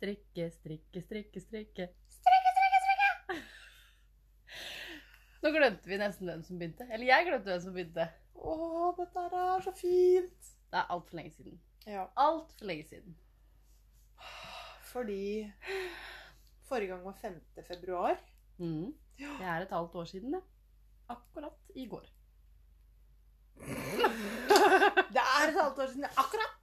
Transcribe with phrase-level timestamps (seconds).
[0.00, 1.86] Strikke, strikke, strikke, strikke.
[2.08, 3.34] Strikke, strikke, strikke!
[5.42, 6.86] Nå glemte vi nesten hvem som begynte.
[6.88, 8.06] Eller jeg glemte hvem som begynte.
[8.40, 8.54] Å,
[8.96, 10.48] dette er så fint.
[10.72, 11.58] Det er altfor lenge siden.
[11.84, 13.12] Ja, Altfor lenge siden.
[14.90, 15.20] fordi
[16.66, 17.36] forrige gang var 5.
[17.68, 18.16] februar.
[18.58, 18.88] Mm.
[19.20, 20.40] Det er et halvt år siden, det.
[21.12, 22.08] Akkurat i går.
[25.14, 26.04] Det er et halvt år siden.
[26.16, 26.56] Akkurat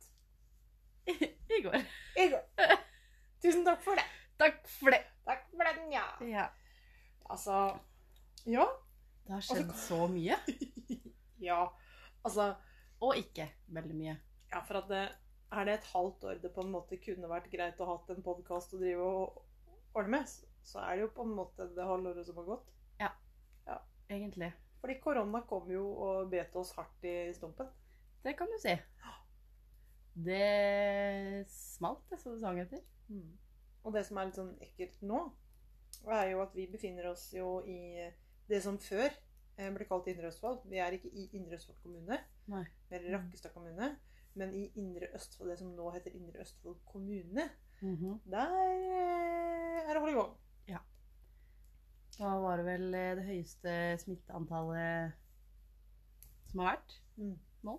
[1.57, 1.77] I går.
[2.17, 2.43] i går.
[3.43, 4.05] Tusen takk for det.
[4.37, 5.03] Takk for det.
[5.27, 6.05] Takk for den, ja.
[6.25, 6.47] Ja.
[7.29, 7.79] Altså
[8.45, 8.65] Ja.
[9.27, 10.39] Det har skjedd så mye.
[11.43, 11.67] Ja.
[12.25, 12.55] Altså
[13.03, 14.15] Og ikke veldig mye.
[14.49, 15.03] Ja, for at det,
[15.51, 18.23] er det et halvt år det på en måte kunne vært greit å ha en
[18.25, 19.43] podkast å drive og
[19.93, 20.31] ordne med,
[20.65, 22.71] så er det jo på en måte det halvåret som har gått.
[23.03, 23.11] Ja,
[24.09, 24.53] Egentlig.
[24.79, 27.67] Fordi korona kom jo og bet oss hardt i stumpen.
[28.23, 28.75] Det kan du si.
[30.27, 32.81] Det smalt, det, som det sang etter.
[33.83, 35.19] Og det som er litt sånn ekkelt nå,
[36.11, 38.09] er jo at vi befinner oss jo i
[38.47, 39.07] det som før
[39.57, 40.59] eh, ble kalt Indre Østfold.
[40.69, 42.65] Vi er ikke i Indre Østfold kommune, Nei.
[42.89, 43.93] vi i Rakkestad kommune,
[44.35, 47.47] men i Indre Østfold, det som nå heter Indre Østfold kommune.
[47.81, 48.19] Mhm.
[48.25, 50.35] Der eh, er det hold i gang.
[50.67, 50.79] Ja.
[52.17, 55.13] Da var det vel eh, det høyeste smitteantallet
[56.51, 57.37] som har vært Mm.
[57.63, 57.73] nå.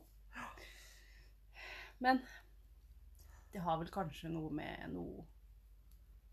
[2.00, 2.18] Men
[3.52, 5.24] det har vel kanskje noe med noe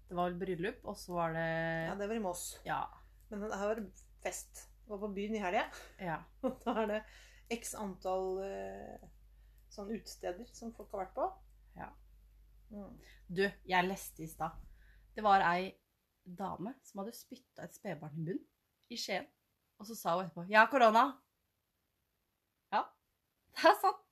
[0.10, 1.50] Det var vel bryllup, og så var det
[1.90, 2.44] Ja, det var i Moss.
[2.66, 2.84] Ja.
[3.30, 3.82] Men det her var
[4.22, 4.68] fest.
[4.84, 5.66] Det var på byen i helga.
[6.00, 6.20] ja.
[6.46, 7.00] Og da er det
[7.56, 9.08] x antall eh,
[9.74, 11.26] sånn utesteder som folk har vært på.
[11.78, 11.90] Ja.
[12.70, 12.94] Mm.
[13.28, 14.58] Du, jeg leste i stad.
[15.16, 15.72] Det var ei
[16.26, 18.44] dame som hadde spytta et spedbarn i munnen
[18.94, 19.28] i Skien.
[19.80, 21.06] Og så sa hun etterpå 'Ja, korona'.
[22.72, 22.84] Ja,
[23.56, 24.04] det er sant.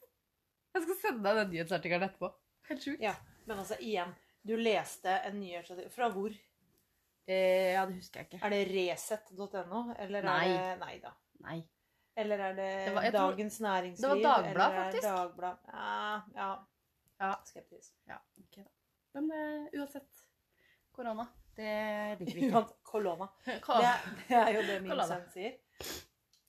[0.74, 2.30] Jeg skal sende deg den nyhetsartikkelen etterpå.
[2.70, 3.02] Helt sjukt.
[3.04, 3.16] Ja.
[3.46, 4.14] Men altså, igjen.
[4.44, 6.34] Du leste en nyhetsartikkel Fra hvor?
[7.28, 8.40] Eh, ja, det husker jeg ikke.
[8.44, 9.84] Er det resett.no?
[10.04, 10.48] Eller Nei.
[10.52, 11.14] er det Nei da.
[11.46, 11.58] Nei.
[12.16, 14.10] Eller er det, Det var- Dagens tror- Næringsliv?
[14.16, 15.04] det var det faktisk.
[15.08, 15.58] Dagblad.
[15.68, 16.50] Ja, ja.
[17.20, 17.32] Ja.
[17.46, 17.94] Skeptisk.
[18.08, 18.70] ja ok da.
[19.14, 20.24] Men uh, uansett.
[20.94, 22.66] Korona, det liker vi ikke.
[22.84, 23.28] Kolona.
[23.46, 23.56] Det,
[24.28, 25.08] det er jo det min Kolona.
[25.08, 25.56] sønn sier.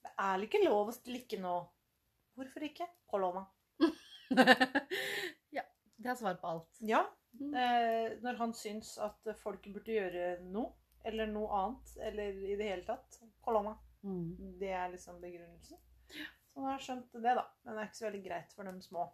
[0.04, 1.54] Det er ikke lov å slikke nå.
[2.36, 2.88] Hvorfor ikke?
[3.06, 3.46] Kolona.
[6.04, 6.80] det er svar på alt.
[6.86, 7.04] Ja,
[7.34, 7.50] Mm.
[7.58, 10.68] eh, når han syns at folk burde gjøre noe,
[11.04, 13.72] eller noe annet, eller i det hele tatt, kolonna.
[14.06, 14.54] Mm.
[14.60, 15.80] Det er liksom begrunnelsen.
[16.52, 17.42] Så han har skjønt det, da.
[17.64, 19.08] Men det er ikke så veldig greit for dem små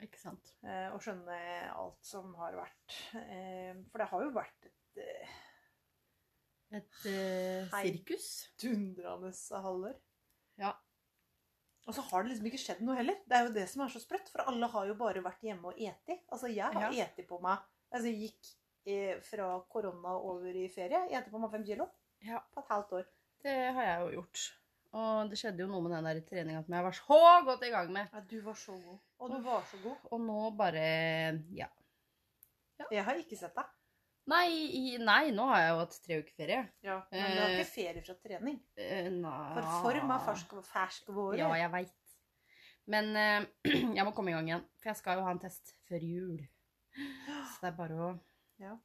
[0.00, 0.54] Ikke sant.
[0.64, 1.36] eh, å skjønne
[1.76, 2.94] alt som har vært.
[3.20, 5.34] Eh, for det har jo vært et eh,
[6.78, 8.30] Et eh, sirkus.
[8.62, 9.34] dundrende
[9.66, 9.98] halvår.
[10.56, 10.72] Ja.
[11.88, 13.16] Og så har det liksom ikke skjedd noe heller.
[13.26, 15.72] Det er jo det som er så sprøtt, for alle har jo bare vært hjemme
[15.72, 16.18] og eti.
[16.30, 17.04] Altså, jeg har Ja.
[17.06, 17.58] eti på meg
[17.92, 18.50] Altså, jeg gikk
[18.86, 21.00] eh, fra korona over i ferie.
[21.10, 21.88] Jeg eti på meg fem kilo
[22.22, 22.38] Ja.
[22.54, 23.04] på et halvt år.
[23.42, 24.44] Det har jeg jo gjort.
[24.92, 27.70] Og det skjedde jo noe med den der treninga som jeg var så godt i
[27.70, 28.08] gang med.
[28.12, 28.98] Ja, du var så god.
[29.20, 29.96] Og du var så god.
[30.12, 31.66] Og nå bare Ja.
[32.90, 33.64] Jeg har ikke sett deg.
[34.28, 36.58] Nei, i, nei nå har jeg jo hatt tre uker ferie.
[36.86, 37.54] Ja, men du har Eh.
[37.60, 38.60] ikke ferie fra trening.
[38.76, 39.08] Eh.
[39.54, 41.38] For form er fersk, ferskvåre.
[41.40, 41.96] Ja, jeg veit.
[42.90, 43.46] Men eh,
[43.96, 44.66] jeg må komme i gang igjen.
[44.78, 46.38] For jeg skal jo ha en test før jul.
[46.94, 48.12] Så det er bare å
[48.66, 48.76] Ja.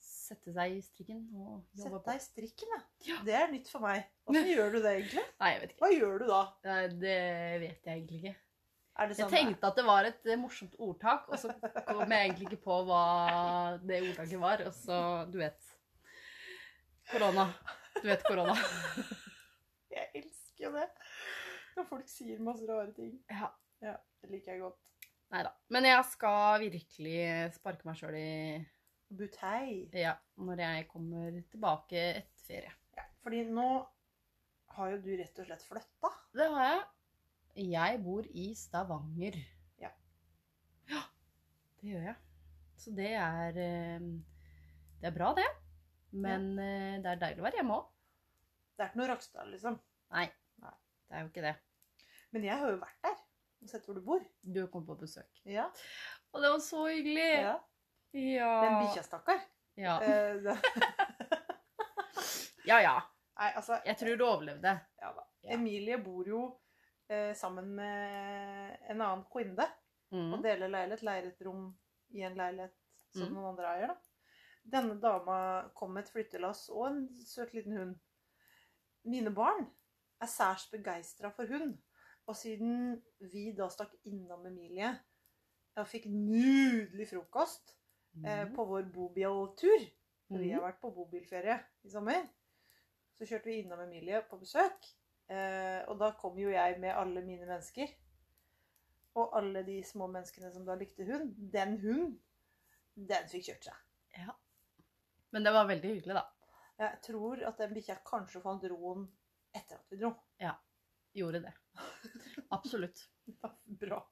[0.00, 2.08] sette seg i strikken og jobbe på.
[2.08, 2.74] Sette deg i strikken.
[3.04, 3.18] Ja.
[3.26, 4.06] Det er nytt for meg.
[4.26, 5.24] Åssen gjør du det egentlig?
[5.42, 5.82] Nei, jeg vet ikke.
[5.84, 6.42] Hva gjør du da?
[6.70, 7.18] Nei, Det
[7.66, 8.34] vet jeg egentlig ikke.
[8.94, 11.50] Det Jeg sånn tenkte at det var et eh, morsomt ordtak, og så
[11.88, 13.04] kom jeg egentlig ikke på hva
[13.82, 14.62] det ordtaket var.
[14.68, 14.98] Og så,
[15.32, 15.72] du vet
[17.10, 17.48] Korona.
[18.00, 18.54] Du vet korona.
[19.94, 20.86] Jeg elsker jo det.
[21.74, 23.12] Når folk sier masse rare ting.
[23.30, 23.50] Ja.
[23.84, 24.80] Ja, Det liker jeg godt.
[25.34, 25.50] Nei da.
[25.74, 27.18] Men jeg skal virkelig
[27.56, 28.30] sparke meg sjøl i
[29.14, 29.90] Butei.
[29.94, 32.72] Ja, når jeg kommer tilbake etter ferie.
[32.96, 33.66] Ja, fordi nå
[34.76, 36.10] har jo du rett og slett flytta.
[36.38, 36.80] Det har jeg.
[37.54, 39.36] Jeg bor i Stavanger.
[39.80, 39.90] Ja.
[40.90, 41.02] Ja,
[41.80, 42.16] det gjør jeg.
[42.76, 44.08] Så det er eh,
[45.00, 45.46] Det er bra, det.
[46.14, 46.98] Men ja.
[47.02, 47.86] det er deilig å være hjemme òg.
[48.74, 49.78] Det er ikke noe Rakstad, liksom.
[50.14, 50.26] Nei,
[50.62, 50.74] Nei.
[51.06, 51.54] det er jo ikke det.
[52.34, 53.20] Men jeg har jo vært der.
[53.62, 54.24] Og sett hvor du bor.
[54.42, 55.30] Du kom på besøk.
[55.46, 55.68] Ja.
[56.34, 57.30] Og det var så hyggelig!
[57.46, 57.54] ja.
[58.14, 58.50] Ja.
[58.62, 59.40] Den bikkja, stakkar.
[59.74, 60.02] Ja.
[60.02, 60.56] Eh,
[62.70, 62.98] ja ja.
[63.34, 64.74] Nei, altså Jeg tror du overlevde.
[65.00, 65.24] Ja da.
[65.42, 65.56] Ja.
[65.56, 66.63] Emilie bor jo eh,
[67.36, 69.66] sammen med en annen kvinne
[70.12, 70.32] Mm.
[70.34, 71.02] og deler leilighet.
[71.02, 71.78] Leier et rom
[72.14, 72.74] i en leilighet
[73.12, 73.34] som Mm.
[73.34, 73.86] noen andre eier.
[73.88, 73.96] da.
[74.64, 77.96] Denne dama kom med et flyttelass og en søt liten hund.
[79.04, 79.66] Mine barn
[80.20, 81.76] er særs begeistra for hund.
[82.26, 84.98] Og siden vi da stakk innom Emilie
[85.76, 87.74] og fikk nydelig frokost
[88.24, 88.54] eh, Mhm.
[88.54, 89.80] på vår bobiltur.
[90.28, 92.28] For vi har vært på bobilferie i sommer.
[93.14, 94.86] Så kjørte vi innom Emilie på besøk.
[95.32, 97.90] Eh, og da kom jo jeg med alle mine mennesker.
[99.20, 101.34] Og alle de små menneskene som da likte hund.
[101.52, 102.16] Den hunden,
[102.94, 103.82] den fikk kjørt seg.
[104.18, 104.34] Ja.
[105.34, 106.24] Men det var veldig hyggelig, da.
[106.78, 109.06] Jeg tror at den bikkja kanskje fant roen
[109.54, 110.10] etter at vi dro.
[110.42, 110.56] Ja.
[111.14, 111.54] Gjorde det.
[112.54, 113.08] Absolutt.
[113.24, 114.02] Ja, Bra.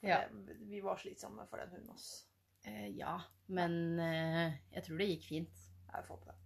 [0.00, 0.22] Ja.
[0.32, 2.24] det, vi var slitsomme for den hunden, altså.
[2.64, 3.18] Eh, ja,
[3.52, 5.66] men eh, jeg tror det gikk fint.
[5.90, 6.38] Jeg får på det.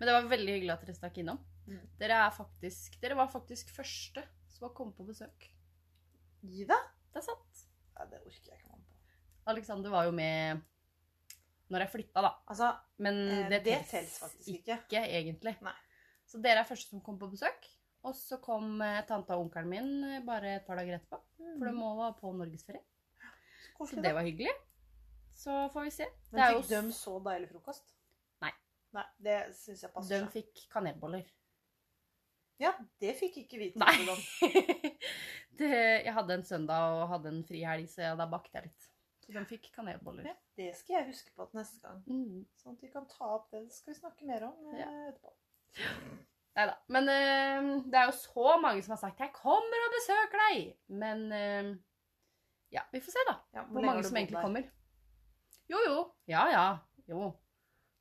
[0.00, 1.38] Men det var veldig hyggelig at dere stakk innom.
[1.70, 1.82] Mm.
[2.00, 5.46] Dere, er faktisk, dere var faktisk første som har kommet på besøk.
[6.42, 6.88] Gi deg?
[7.12, 7.60] Det er sant.
[7.96, 8.96] Ja, det orker jeg ikke være med på.
[9.52, 10.62] Alexander var jo med
[11.70, 12.30] når jeg flytta, da.
[12.50, 14.78] Altså, Men Eh, det, det tels faktisk ikke.
[14.82, 15.54] ikke, egentlig.
[15.62, 15.76] Nei.
[16.26, 17.68] Så dere er første som kom på besøk.
[18.02, 21.20] Og så kom eh, tanta og onkelen min eh, bare et par dager etterpå.
[21.58, 22.82] For de må være på norgesferie.
[23.78, 24.52] Så Så det var hyggelig.
[25.40, 26.06] Så får vi se.
[26.32, 27.94] Men det fikk jo de så deilig frokost?
[28.42, 28.50] Nei.
[28.96, 31.24] Nei, Det syns jeg passer De fikk kanelboller.
[32.60, 33.92] Ja, det fikk ikke vi Nei.
[33.96, 34.94] tilbud om.
[35.60, 35.70] det,
[36.04, 38.88] jeg hadde en søndag og hadde en frihelg, så da bakte jeg litt.
[39.24, 40.26] Så de fikk kanelboller.
[40.28, 42.00] Ja, det skal jeg huske på til neste gang.
[42.10, 42.42] Mm.
[42.60, 43.62] Sånn at vi kan ta opp det.
[43.68, 44.88] Det skal vi snakke mer om eh, Ja.
[45.12, 45.36] etterpå.
[46.58, 46.74] Nei da.
[46.90, 50.74] Men øh, det er jo så mange som har sagt 'jeg kommer og besøker deg'.
[50.88, 51.70] Men øh,
[52.74, 53.36] ja, vi får se, da.
[53.54, 54.66] Ja, Hvor mange som egentlig kommer.
[55.70, 56.12] Jo, jo.
[56.26, 56.66] Ja, ja.
[57.08, 57.32] Jo.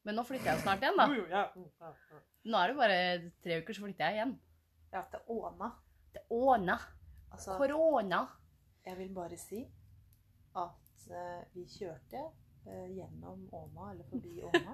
[0.03, 1.05] Men nå flytter jeg jo snart igjen, da.
[1.07, 1.45] Jo, jo, ja.
[1.55, 2.19] Mm, ja.
[2.49, 4.39] Nå er det bare tre uker, så flytter jeg igjen.
[4.91, 5.71] Ja, til Åna.
[6.13, 6.79] Det åna.
[7.29, 8.25] Altså, Korona.
[8.85, 9.59] jeg vil bare si
[10.57, 12.21] at uh, vi kjørte
[12.65, 14.73] uh, gjennom Åna, eller forbi Åna.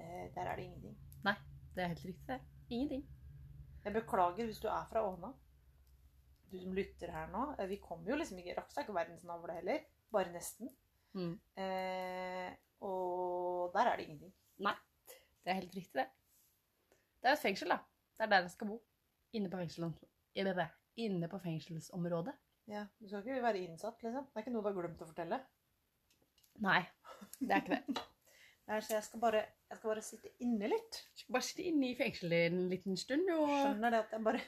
[0.00, 0.96] uh, der er det ingenting.
[1.24, 1.34] Nei,
[1.74, 2.40] Det er helt riktig, det.
[2.70, 3.04] Ingenting.
[3.84, 5.32] Jeg beklager hvis du er fra Åna.
[6.50, 7.44] Du som lytter her nå.
[7.68, 9.84] Vi kom jo liksom ikke Rakk seg ikke verdens navle heller.
[10.14, 10.70] Bare nesten.
[11.12, 11.34] Mm.
[12.80, 14.32] Og der er det ingenting.
[14.64, 14.74] Nei.
[15.44, 16.06] Det er helt riktig, det.
[17.20, 17.78] Det er et fengsel, da.
[18.16, 18.78] Det er der jeg skal bo.
[19.34, 19.90] Inne på, fengsel,
[21.04, 22.34] inne på fengselsområdet.
[22.70, 24.26] Ja, Du skal ikke være innsatt, liksom.
[24.30, 25.40] Det er ikke noe du har glemt å fortelle.
[26.64, 26.80] Nei,
[27.40, 28.04] det er ikke det.
[28.70, 31.00] Nei, så jeg skal bare, jeg skal bare sitte inne litt.
[31.12, 34.24] Du skal bare sitte inne i fengselet en liten stund og Skjønner det at jeg
[34.24, 34.40] bare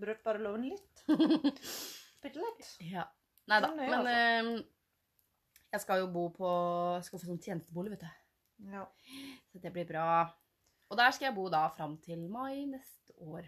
[0.00, 1.04] brøt bare loven litt.
[2.24, 2.72] Bitte litt.
[2.88, 3.04] Ja.
[3.50, 3.70] Nei da.
[3.76, 4.50] Men Men eh,
[5.70, 6.50] jeg skal jo bo på
[7.06, 8.10] Skal få sånn tjenestebolig, vet du.
[8.72, 8.82] Ja.
[9.52, 10.08] Så det blir bra.
[10.90, 13.46] Og der skal jeg bo da fram til mai neste år.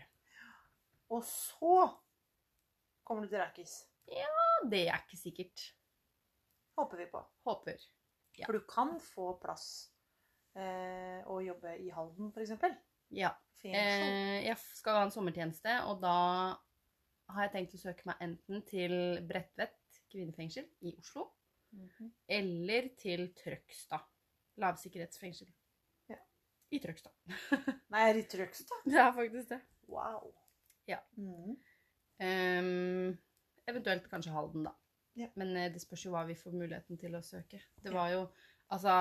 [1.13, 1.75] Og så
[3.05, 3.75] kommer du til Rækis.
[4.09, 4.29] Ja,
[4.71, 5.65] det er ikke sikkert.
[6.79, 7.21] Håper vi på.
[7.47, 7.83] Håper.
[8.39, 8.47] Ja.
[8.49, 9.67] For du kan få plass
[10.57, 12.55] eh, å jobbe i Halden, f.eks.
[13.13, 13.35] Ja.
[13.63, 16.15] Eh, jeg skal ha en sommertjeneste, og da
[17.33, 18.95] har jeg tenkt å søke meg enten til
[19.29, 21.29] Bredtvet kvinnefengsel i Oslo,
[21.73, 22.11] Mhm.
[22.29, 24.03] eller til Trøgstad
[24.61, 25.49] lavsikkerhetsfengsel.
[26.11, 26.19] Ja.
[26.71, 27.15] I Trøgstad.
[27.95, 28.83] Nei, er det i Trøgstad?
[28.85, 29.61] Det er faktisk det.
[29.89, 30.35] Wow.
[30.91, 30.99] Ja.
[31.17, 31.57] Mm.
[32.23, 33.19] Um,
[33.67, 34.75] eventuelt kanskje Halden, da.
[35.19, 35.29] Ja.
[35.35, 37.61] Men eh, det spørs jo hva vi får muligheten til å søke.
[37.83, 38.27] Det var jo
[38.73, 38.93] Altså,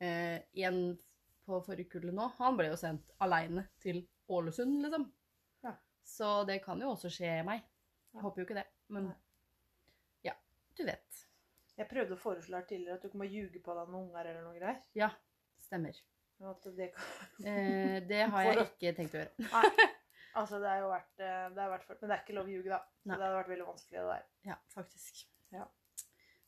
[0.00, 0.78] eh, en
[1.44, 3.98] på forrige kullet nå, han ble jo sendt aleine til
[4.32, 5.04] Ålesund, liksom.
[5.66, 5.74] Ja.
[6.06, 7.66] Så det kan jo også skje meg.
[8.14, 8.64] Jeg håper jo ikke det,
[8.94, 9.10] men
[10.24, 10.32] ja,
[10.78, 11.20] du vet.
[11.76, 14.30] Jeg prøvde å foreslå her tidligere at du ikke må ljuge på deg noen unger
[14.30, 14.80] eller noe greier.
[14.96, 15.10] Ja,
[15.60, 16.00] stemmer.
[16.76, 17.12] Det kan...
[17.44, 19.50] Eh, det har jeg ikke tenkt å gjøre.
[19.50, 19.90] Nei.
[20.38, 21.88] Altså, det er jo vært, eh, det vært.
[21.92, 22.80] Men det er ikke lov å ljuge, da.
[23.02, 23.16] Så Nei.
[23.16, 24.28] det hadde vært veldig vanskelig, det der.
[24.48, 25.24] Ja, faktisk.
[25.52, 25.66] Ja.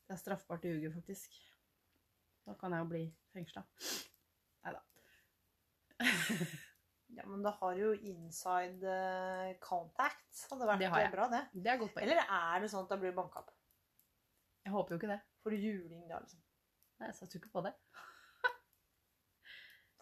[0.05, 1.37] Det er straffbart å ljuge, faktisk.
[2.45, 3.65] Da kan jeg jo bli fengsla.
[4.65, 4.81] Nei da.
[7.15, 10.25] Ja, men da har jo inside eh, contact.
[10.49, 11.43] Hadde vært Det har bra, det.
[11.53, 12.03] Det er godt poeng.
[12.03, 13.53] Eller er det sånn at da blir du banka opp?
[14.65, 15.19] Jeg håper jo ikke det.
[15.45, 16.41] Får du juling, da, liksom.
[16.99, 17.71] Nei, Jeg satser jo ikke på det.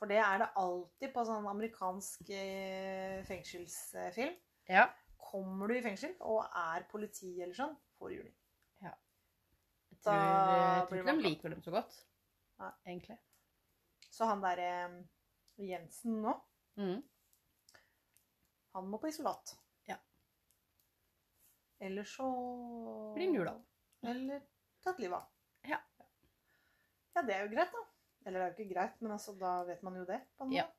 [0.03, 4.33] For det er det alltid på sånn amerikansk eh, fengselsfilm.
[4.67, 4.89] Ja.
[5.23, 8.33] Kommer du i fengsel og er politi eller sånn, får du juling.
[8.83, 11.95] Jeg Da tror, jeg tror ikke de liker dem så godt,
[12.59, 12.71] Nei.
[12.91, 13.15] egentlig.
[14.11, 14.67] Så han derre
[15.63, 16.33] Jensen nå,
[16.75, 16.99] Mm.
[18.75, 19.55] han må på isolat.
[19.87, 19.95] Ja.
[21.79, 22.27] Eller så
[23.15, 23.55] Blir han jula.
[24.03, 24.43] Eller
[24.83, 25.29] tatt livet av.
[25.71, 25.79] Ja.
[27.15, 27.85] Ja, det er jo greit, da.
[28.23, 30.21] Eller det er jo ikke greit, men altså, da vet man jo det.
[30.37, 30.61] På en måte.
[30.61, 30.69] Ja.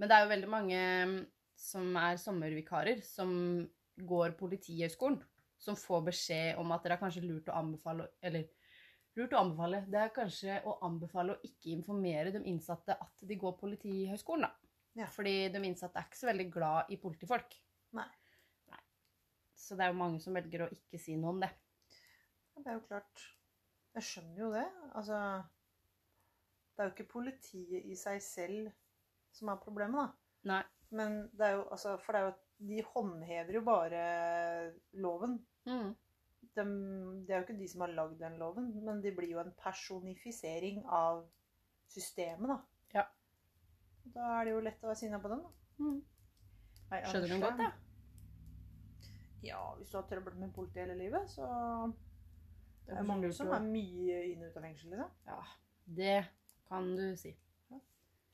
[0.00, 1.18] Men det er jo veldig mange mm,
[1.60, 3.32] som er sommervikarer, som
[4.08, 5.20] går Politihøgskolen,
[5.60, 8.46] som får beskjed om at det er kanskje lurt å anbefale Eller
[9.18, 13.36] lurt å anbefale Det er kanskje å anbefale å ikke informere de innsatte at de
[13.36, 14.70] går Politihøgskolen, da.
[14.98, 15.10] Ja.
[15.12, 17.52] Fordi de innsatte er ikke så veldig glad i politifolk.
[17.98, 18.08] Nei.
[18.72, 18.80] Nei.
[19.54, 21.52] Så det er jo mange som velger å ikke si noe om det.
[22.56, 23.22] Det er jo klart.
[23.96, 24.66] Jeg skjønner jo det.
[24.98, 25.20] Altså
[26.80, 28.68] Det er jo ikke politiet i seg selv
[29.36, 30.30] som er problemet, da.
[30.48, 30.60] Nei.
[30.96, 34.00] Men det er jo altså For det er jo De håndhever jo bare
[35.04, 35.34] loven.
[35.68, 35.90] Mm.
[36.56, 36.64] De,
[37.26, 39.52] det er jo ikke de som har lagd den loven, men de blir jo en
[39.60, 41.22] personifisering av
[41.88, 42.56] systemet, da.
[42.96, 43.04] Ja.
[44.16, 45.84] Da er det jo lett å være sinna på dem, da.
[45.84, 46.00] Mm.
[46.90, 49.10] Nei, Skjønner Anders, godt, da.
[49.46, 53.52] Ja, hvis du har trøbbel med politiet hele livet, så Det det er mange som
[53.52, 54.96] er mye inn og ut av fengsel.
[54.96, 55.16] Liksom.
[55.28, 55.40] Ja,
[56.00, 56.18] det
[56.70, 57.34] kan du si.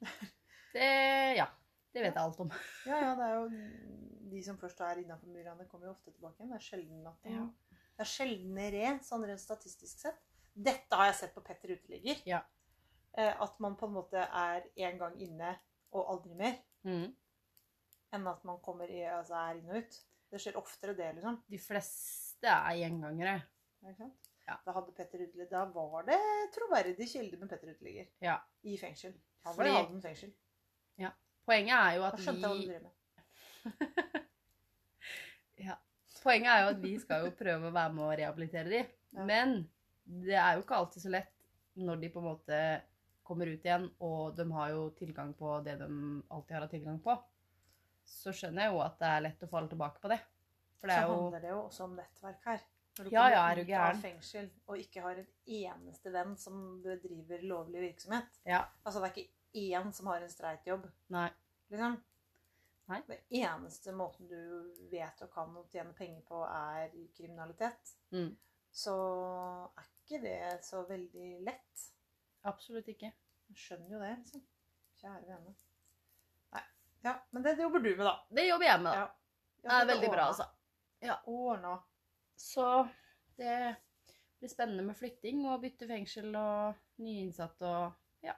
[0.76, 1.47] Det Ja.
[1.97, 2.50] Det vet jeg alt om.
[2.90, 3.47] Ja, ja, det er jo
[4.31, 6.50] de som først er innafor murene, kommer jo ofte tilbake igjen.
[6.52, 7.47] Det er sjelden at de, Ja.
[7.97, 10.19] Det er sjeldnere, sånn rent statistisk sett.
[10.52, 12.19] Dette har jeg sett på Petter uteligger.
[12.28, 12.43] Ja.
[13.16, 15.55] Eh, At man på en måte er én gang inne
[15.97, 17.14] og aldri mer, Mm.
[18.12, 19.97] enn at man kommer i, altså er inn og ut.
[20.31, 21.40] Det skjer oftere, det, liksom.
[21.49, 23.38] De fleste er gjengangere.
[23.83, 24.25] Ikke sant?
[24.47, 24.57] Ja.
[24.65, 26.19] Da hadde Petter uteligger Da var det
[26.55, 28.37] troverdig kilde med Petter uteligger Ja.
[28.62, 29.15] i fengsel.
[29.47, 30.33] Han var i Halden fengsel.
[30.99, 31.11] Ja.
[31.47, 32.93] Poenget er jo Da at skjønte jeg hva du driver drev med.
[36.26, 38.83] Poenget er jo at vi skal jo prøve å være med å rehabilitere de.
[39.15, 39.25] Ja.
[39.29, 39.53] Men
[40.26, 41.33] det er jo ikke alltid så lett
[41.79, 42.59] når de på en måte
[43.26, 46.99] kommer ut igjen, og de har jo tilgang på det de alltid har hatt tilgang
[47.05, 47.15] på.
[48.07, 50.19] Så skjønner jeg jo at det er lett å falle tilbake på det.
[50.81, 52.67] For det Så er jo handler det jo også om nettverk her.
[52.97, 54.00] Når du Ja, ja, er du gæren.
[54.00, 58.38] fengsel og ikke har en eneste venn som bedriver lovlig virksomhet.
[58.47, 58.62] Ja.
[58.85, 61.29] Altså det er ikke én som har en streit jobb, Nei.
[61.71, 61.99] liksom.
[62.88, 63.00] Nei.
[63.09, 67.97] Det eneste måten du vet og kan å tjene penger på, er kriminalitet.
[68.12, 68.37] Mm.
[68.71, 68.95] Så
[69.76, 71.87] er ikke det så veldig lett.
[72.45, 73.11] Absolutt ikke.
[73.49, 74.45] Jeg skjønner jo det, liksom.
[75.00, 75.55] Kjære vene.
[76.55, 76.62] Nei.
[77.05, 78.15] Ja, men det jobber du med, da.
[78.31, 78.95] Det jobber jeg med, da.
[78.95, 79.07] Ja.
[79.67, 80.47] Det er veldig bra, altså.
[81.26, 81.75] Ordna.
[82.37, 82.88] Så
[83.37, 83.76] det
[84.40, 88.35] blir spennende med flytting og bytte fengsel og nye innsatte og ja.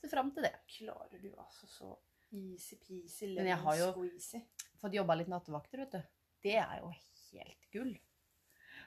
[0.00, 0.54] Ser fram til det.
[0.78, 1.90] Klarer du altså så
[2.34, 4.42] easy-peasy, Men jeg har jo-?
[4.80, 6.02] Fått jobba litt nattevakter, vet du.
[6.42, 7.94] Det er jo helt gull.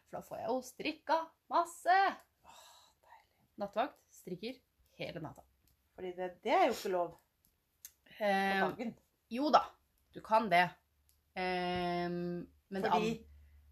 [0.07, 1.17] For da får jeg jo strikka
[1.53, 1.98] masse.
[2.50, 2.63] Åh,
[3.03, 3.27] deilig.
[3.62, 4.57] Nattevakt strikker
[5.00, 5.43] hele natta.
[5.93, 7.19] Fordi det, det er jo ikke lov på
[8.22, 8.91] Eh,
[9.33, 9.63] jo da,
[10.13, 10.67] du kan det.
[11.33, 13.24] Eh, men Fordi an-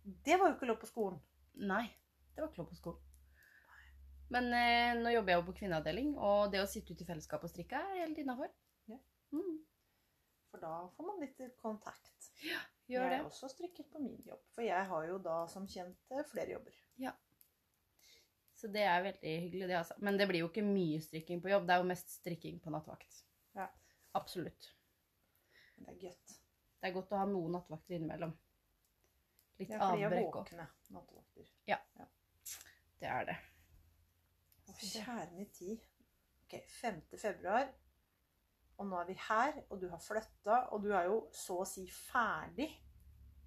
[0.04, 1.20] det var jo ikke lov på skolen.
[1.62, 1.86] Nei,
[2.34, 3.08] det var ikke lov på skolen.
[4.32, 7.44] Men eh, nå jobber jeg jo på kvinneavdeling, og det å sitte ute i fellesskap
[7.44, 8.52] og strikke er helt innafor.
[8.88, 8.98] Ja.
[9.36, 9.58] Mm,
[10.54, 12.30] For da får man litt kontakt.
[12.88, 13.18] gjør det.
[13.18, 14.42] Jeg også strikket på min jobb.
[14.56, 16.78] For jeg har jo da som kjent eh, flere jobber.
[17.04, 17.12] Ja.
[18.56, 19.96] Så det er veldig hyggelig, det, altså.
[20.00, 21.66] Men det blir jo ikke mye strikking på jobb.
[21.68, 23.24] Det er jo mest strikking på nattevakt.
[23.58, 23.68] Ja.
[24.16, 24.72] Absolutt.
[25.82, 26.36] Det er godt.
[26.82, 28.32] Det er godt å ha noen nattevakter innimellom.
[29.62, 30.40] Litt Ja, er avbrekk òg.
[30.42, 31.48] våkne nattevakter.
[33.02, 33.38] Det er det.
[34.70, 35.82] Å, Kjære min tid.
[36.46, 37.02] Ok, 5.
[37.22, 37.68] februar.
[38.82, 41.68] Og nå er vi her, og du har flytta, og du er jo så å
[41.70, 42.70] si ferdig.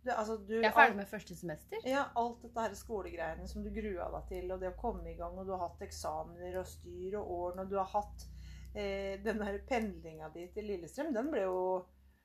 [0.04, 1.80] Du, altså, du, Jeg er ferdig med første semester.
[1.88, 5.16] Ja, alt dette her skolegreiene som du grua deg til, og det å komme i
[5.18, 8.26] gang, og du har hatt eksamener og styr og årene, og du har hatt
[8.76, 11.60] eh, den der pendlinga di til Lillestrøm, den ble jo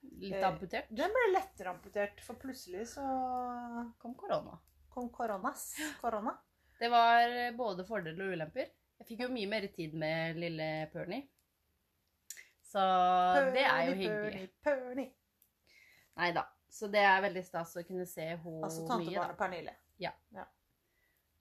[0.02, 0.88] Litt Eh, amputert.
[0.90, 3.04] Den ble lettere amputert, for plutselig så
[4.00, 4.58] Kom korona.
[4.90, 5.76] kom koronas.
[6.02, 6.34] Korona.
[6.80, 8.70] Det var eh, både fordeler og ulemper.
[9.00, 11.28] Jeg fikk jo mye mer tid med lille Pernie.
[12.70, 12.80] Så
[13.54, 14.50] det er jo hyggelig.
[14.64, 15.06] Perny, Perny.
[16.20, 16.44] Nei da.
[16.70, 19.76] Så det er veldig stas å kunne se henne mye, Altså tantebarnet Pernille.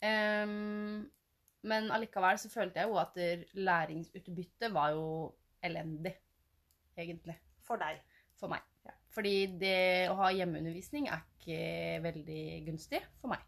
[0.00, 1.10] Ehm,
[1.66, 3.16] men allikevel så følte jeg jo at
[3.58, 5.34] læringsutbyttet var jo
[5.66, 6.14] elendig,
[6.96, 7.34] egentlig,
[7.66, 7.98] For deg.
[8.40, 8.64] For meg.
[8.86, 8.94] Ja.
[9.14, 13.42] Fordi det å ha hjemmeundervisning er ikke veldig gunstig for meg.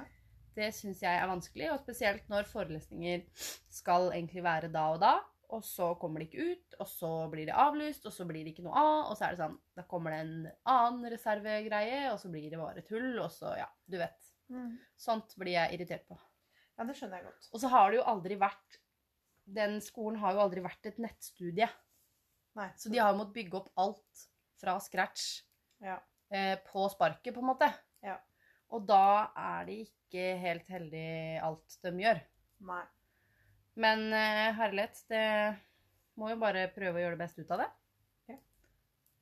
[0.00, 0.08] Nei.
[0.56, 3.24] Det syns jeg er vanskelig, og spesielt når forelesninger
[3.72, 5.14] skal egentlig være da og da,
[5.54, 8.54] og så kommer de ikke ut, og så blir det avlyst, og så blir det
[8.54, 10.36] ikke noe av, og så er det sånn, da kommer det en
[10.72, 14.30] annen reservegreie, og så blir det bare tull, og så, ja, du vet.
[15.00, 16.18] Sånt blir jeg irritert på.
[16.74, 17.48] Ja, det skjønner jeg godt.
[17.52, 18.80] Og så har det jo aldri vært
[19.44, 21.68] Den skolen har jo aldri vært et nettstudie.
[22.54, 22.68] Nei.
[22.78, 24.24] Så de har måttet bygge opp alt
[24.60, 25.42] fra scratch
[25.82, 25.98] Ja.
[26.30, 27.68] eh, på sparket, på en måte.
[28.04, 28.18] Ja.
[28.74, 31.06] Og da er det ikke helt heldig
[31.42, 32.20] alt de gjør.
[32.70, 32.82] Nei.
[33.74, 35.24] Men eh, herlighet, det
[36.20, 37.70] må jo bare prøve å gjøre det beste ut av det.
[38.30, 38.36] Ja.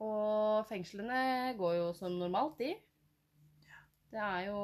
[0.04, 2.74] Og fengslene går jo som normalt, de.
[4.12, 4.58] Det er jo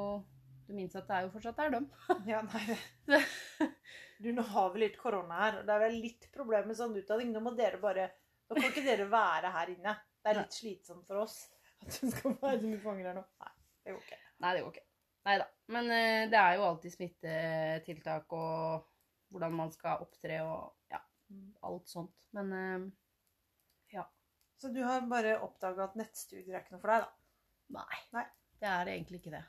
[0.69, 1.87] De innsatte er jo fortsatt der, dem.
[2.29, 2.77] Ja, nei.
[4.19, 6.97] Du, nå har vi litt korona her, og det er vel litt problem med sånn
[6.99, 7.29] utdanning.
[7.33, 8.09] Nå må dere bare
[8.49, 9.95] Nå kan ikke dere være her inne.
[10.19, 11.41] Det er litt slitsomt for oss
[11.79, 13.25] at du skal være så mye fanger her nå.
[13.43, 13.51] Nei,
[13.85, 14.21] det går ikke.
[14.45, 14.87] Nei, det går ikke.
[15.29, 15.49] Nei da.
[15.77, 18.89] Men uh, det er jo alltid smittetiltak og
[19.29, 21.01] hvordan man skal opptre og ja,
[21.69, 22.27] alt sånt.
[22.37, 22.89] Men uh,
[23.95, 24.07] ja.
[24.59, 27.79] Så du har bare oppdaga at nettstudier er ikke noe for deg, da?
[27.79, 28.03] Nei.
[28.17, 28.27] Nei.
[28.59, 29.45] Det er egentlig ikke det.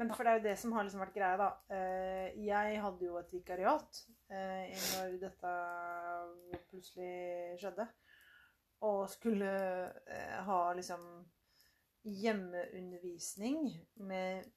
[0.00, 1.48] Men for det er jo det som har liksom vært greia, da.
[1.76, 3.98] Eh, Jeg hadde jo et vikariat
[4.32, 5.50] eh, når dette
[6.70, 7.84] plutselig skjedde.
[8.88, 9.50] Og skulle
[10.08, 11.04] eh, ha liksom
[12.08, 13.60] hjemmeundervisning
[14.08, 14.48] med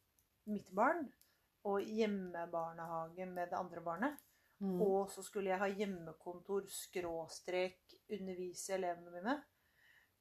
[0.47, 1.03] mitt barn.
[1.67, 4.23] Og hjemmebarnehage med det andre barnet.
[4.63, 4.79] Mm.
[4.79, 7.83] Og så skulle jeg ha hjemmekontor, skråstrek,
[8.15, 9.37] undervise elevene mine.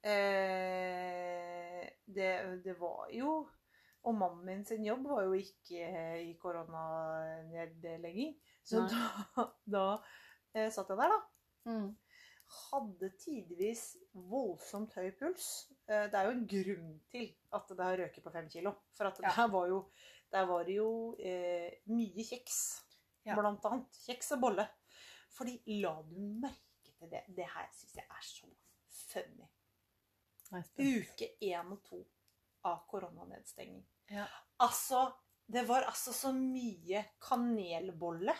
[0.03, 2.31] Eh, det,
[2.65, 3.45] det var jo
[4.03, 5.83] Og mannen min sin jobb var jo ikke
[6.25, 8.33] i koronanedlegging.
[8.67, 8.89] Så Nei.
[8.91, 9.45] da,
[9.75, 9.83] da
[10.53, 11.19] eh, satt jeg der, da.
[11.71, 11.89] Mm.
[12.53, 13.83] Hadde tidvis
[14.29, 15.47] voldsomt høy puls.
[15.87, 18.75] Eh, det er jo en grunn til at det har røket på fem kilo.
[18.97, 19.31] For at Ja.
[19.37, 19.79] der var jo,
[20.35, 22.59] der var det jo eh, mye kjeks.
[23.23, 23.37] Ja.
[23.39, 24.01] Blant annet.
[24.03, 24.67] Kjeks og bolle.
[25.33, 27.23] Fordi la du merke til det?
[27.33, 28.51] Det her syns jeg er så
[29.13, 29.47] funny.
[30.53, 32.03] Uke én og to
[32.67, 33.81] av koronanedstenging.
[34.11, 34.25] Ja.
[34.63, 35.05] Altså,
[35.47, 38.35] det var altså så mye kanelbolle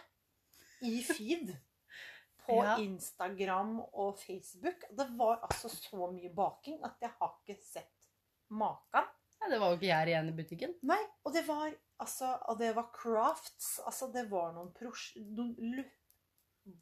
[0.83, 1.53] i feed
[2.45, 2.77] på Ja.
[2.83, 4.83] Instagram og Facebook.
[4.91, 8.09] Det var altså så mye baking at jeg har ikke sett
[8.49, 9.07] maken.
[9.41, 10.73] Ja, det var jo ikke jeg igjen i butikken.
[10.87, 13.79] Nei, og det var altså Og det var crafts.
[13.85, 15.83] Altså, det var noen, pros noen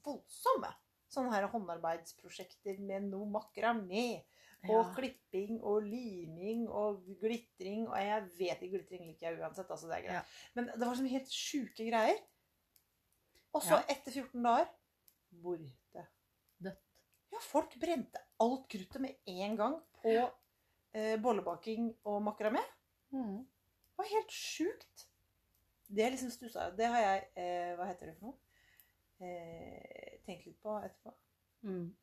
[0.06, 0.70] voldsomme
[1.12, 4.22] sånne her håndarbeidsprosjekter med noe makramé.
[4.70, 7.88] Og klipping og liming og glitring.
[7.88, 9.72] Og jeg vet ikke, glitring liker jeg uansett.
[9.72, 10.14] altså det er greit.
[10.20, 10.22] Ja.
[10.56, 12.20] Men det var sånn helt sjuke greier.
[13.54, 13.84] Og så, Ja.
[13.90, 14.70] etter 14 dager
[15.32, 16.06] borte.
[16.62, 16.84] Dødt.
[17.32, 20.14] Ja, folk brente alt kruttet med en gang på
[20.94, 22.62] eh, bollebaking og makramé.
[23.12, 23.40] Mm.
[23.48, 25.08] Det var helt sjukt.
[25.92, 28.38] Det er liksom stussa Det har jeg eh, Hva heter det for noe?
[29.22, 31.12] Eh, tenkt litt på etterpå.
[31.68, 31.96] Mm.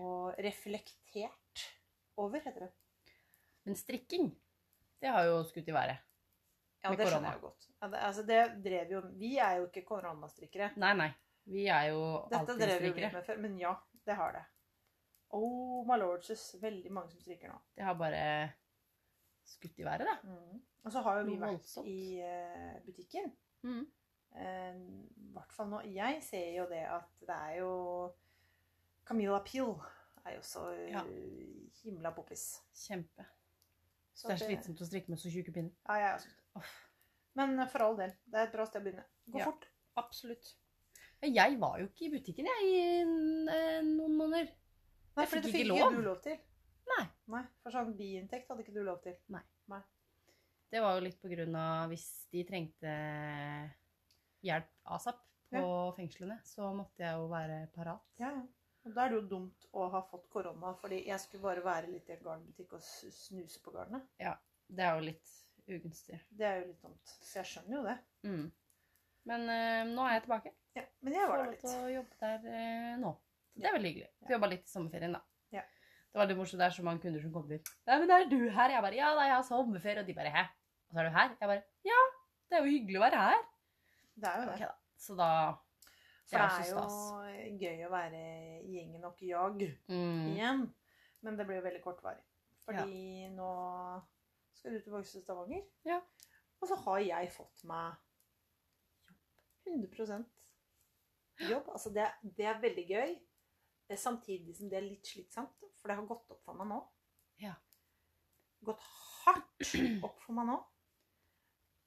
[0.00, 1.36] Og reflektert
[2.22, 2.72] over, heter det.
[3.66, 4.30] Men strikking,
[5.02, 6.02] det har jo skutt i været.
[6.82, 7.10] Ja, det korona.
[7.10, 7.68] skjønner jeg jo godt.
[7.80, 10.70] Ja, det, altså, det drev jo Vi er jo ikke koronastrikkere.
[10.80, 11.08] Nei, nei.
[11.46, 13.10] Vi er jo Dette alltid drev vi strikkere.
[13.14, 13.72] med før, men ja,
[14.06, 14.44] det har det.
[15.36, 16.44] Oh my lordses.
[16.62, 17.58] veldig mange som strikker nå.
[17.74, 18.22] Det har bare
[19.46, 20.16] skutt i været, da.
[20.22, 20.62] Mm.
[20.86, 21.86] Og så har jo vi vært voldsomt.
[21.90, 23.32] i uh, butikken.
[23.66, 23.84] Mm.
[24.36, 24.80] Uh,
[25.34, 25.82] hvert fall nå.
[25.90, 27.72] Jeg ser jo det at det er jo
[29.06, 29.74] Camilla Peel
[30.26, 31.02] er jo så Ja.
[31.04, 32.62] eh, himla poppis.
[32.74, 33.26] Kjempe.
[34.16, 35.72] Så det er slitsomt å strikke med så tjukke pinner.
[35.88, 36.62] Ja, jeg også.
[37.36, 39.04] Men eh, for all del, det er et bra sted å begynne.
[39.28, 39.44] Gå Ja.
[39.50, 39.66] fort.
[39.96, 40.54] Absolutt.
[41.22, 44.50] Jeg var jo ikke i butikken jeg, i eh, noen måneder.
[45.16, 45.78] Nei, for fikk det ikke fikk lov.
[45.78, 46.38] ikke du lov til.
[46.86, 47.04] Nei.
[47.28, 49.16] Nei, For sånn biinntekt hadde ikke du lov til.
[49.28, 49.42] Nei.
[50.70, 52.92] Det var jo litt på grunn av hvis de trengte
[54.42, 55.20] hjelp asap
[55.52, 55.62] på
[55.96, 58.02] fengslene, så måtte jeg jo være parat.
[58.18, 58.42] Ja, ja.
[58.86, 61.90] Og da er det jo dumt å ha fått korona, fordi jeg skulle bare være
[61.90, 64.04] litt i en garnbutikk og snuse på garnet.
[64.22, 64.36] Ja,
[64.68, 65.32] Det er jo litt
[65.66, 66.20] ugunstig.
[66.30, 67.14] Det er jo litt dumt.
[67.26, 67.96] Så jeg skjønner jo det.
[68.28, 68.44] Mm.
[69.26, 70.52] Men øh, nå er jeg tilbake.
[70.76, 71.64] Ja, men jeg var Får der lov litt.
[71.64, 73.12] til å jobbe der øh, nå.
[73.56, 74.08] Så det er veldig hyggelig.
[74.22, 74.28] Ja.
[74.36, 75.22] Jobba litt i sommerferien, da.
[75.56, 75.62] Ja.
[76.12, 76.60] Det var litt morsomt.
[76.62, 77.72] Det er så mange kunder som kommer.
[77.90, 78.74] Nei, men er du her?
[78.76, 80.02] Jeg bare Ja, nei, jeg har sommerferie.
[80.04, 80.44] Og de bare Hæ?
[80.86, 81.34] Og så er du her?
[81.40, 82.00] Jeg bare Ja,
[82.46, 83.46] det er jo hyggelig å være her.
[84.16, 84.54] Det er jo det.
[84.54, 84.74] Ok, da.
[85.06, 85.30] Så da
[86.26, 88.20] For Det er det jo gøy å være
[88.66, 90.26] gjengen og jag Mm.
[90.34, 90.64] igjen.
[91.22, 92.22] Men det blir jo veldig kortvarig.
[92.64, 93.50] Fordi nå
[94.54, 95.62] skal du tilbake til Stavanger.
[95.84, 96.00] Ja.
[96.60, 97.94] Og så har jeg fått meg
[99.06, 99.16] jobb.
[99.66, 100.26] 100%
[101.50, 101.68] jobb.
[101.68, 103.16] Altså det, det er veldig gøy.
[103.96, 105.62] Samtidig som det er litt slitsomt.
[105.78, 106.80] For det har gått opp for meg nå.
[107.38, 107.54] Ja.
[108.66, 110.58] Gått hardt opp for meg nå.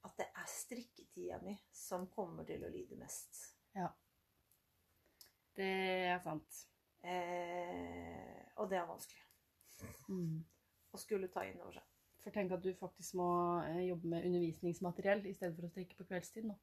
[0.07, 3.49] At det er strikketida mi som kommer til å lide mest.
[5.59, 5.69] Det
[6.13, 6.61] er sant.
[7.03, 9.25] Eh, og det er vanskelig
[10.09, 10.41] Mm.
[10.91, 11.83] å skulle ta inn over seg.
[12.23, 13.27] For tenk at du faktisk må
[13.63, 16.57] eh, jobbe med undervisningsmateriell i stedet for å strikke på kveldstid nå.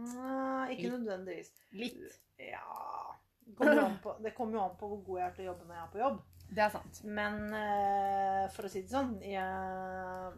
[0.00, 1.50] Nei, ikke nødvendigvis.
[1.76, 2.20] Litt.
[2.38, 2.62] Ja
[3.50, 5.44] det kommer, jo an på, det kommer jo an på hvor god jeg er til
[5.44, 6.20] å jobbe når jeg er på jobb.
[6.50, 7.00] Det er sant.
[7.18, 10.30] Men eh, for å si det sånn Jeg,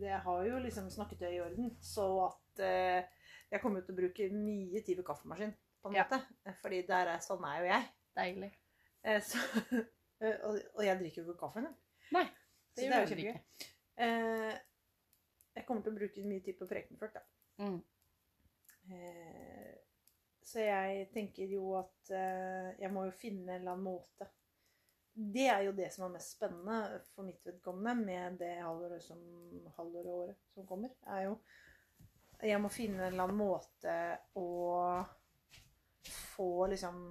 [0.00, 1.72] jeg har jo liksom snakket det i orden.
[1.84, 3.08] Så at eh,
[3.50, 6.04] jeg kommer jo til å bruke mye tid ved kaffemaskin, på en Ja.
[6.10, 6.54] måte.
[6.62, 7.88] Fordi der er, sånn er jo jeg.
[8.20, 8.50] Deilig.
[9.04, 9.38] Eh, så,
[10.20, 11.76] eh, og, og jeg drikker jo ikke kaffe engang.
[12.16, 12.24] Nei,
[12.74, 13.30] Så det gjør er jo kjempegøy.
[13.30, 13.70] ikke.
[14.00, 14.58] Eh,
[15.56, 17.22] jeg kommer til å bruke mye tid på Prekenført, da.
[17.64, 17.80] Mm.
[18.90, 19.74] Eh,
[20.42, 24.30] så jeg tenker jo at eh, jeg må jo finne en eller annen måte
[25.20, 29.18] det er jo det som er mest spennende for mitt vedkommende med det halvåret som
[29.76, 31.34] halvåret året som kommer, er jo
[32.40, 33.94] Jeg må finne en eller annen måte
[34.38, 34.44] å
[36.40, 37.02] få liksom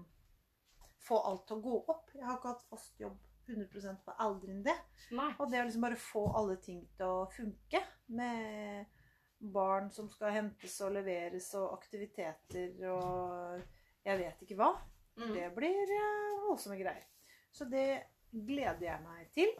[0.99, 2.09] Få alt til å gå opp.
[2.13, 3.15] Jeg har ikke hatt fast jobb
[3.47, 4.75] 100% på aldri enn det.
[5.15, 5.29] Nei.
[5.39, 7.79] Og det å liksom bare få alle ting til å funke
[8.19, 8.83] med
[9.39, 13.63] barn som skal hentes og leveres, og aktiviteter og
[14.05, 14.73] jeg vet ikke hva.
[15.19, 15.31] Mm.
[15.33, 17.07] Det blir eh, voldsomme greier.
[17.51, 17.87] Så det
[18.29, 19.55] gleder jeg meg til.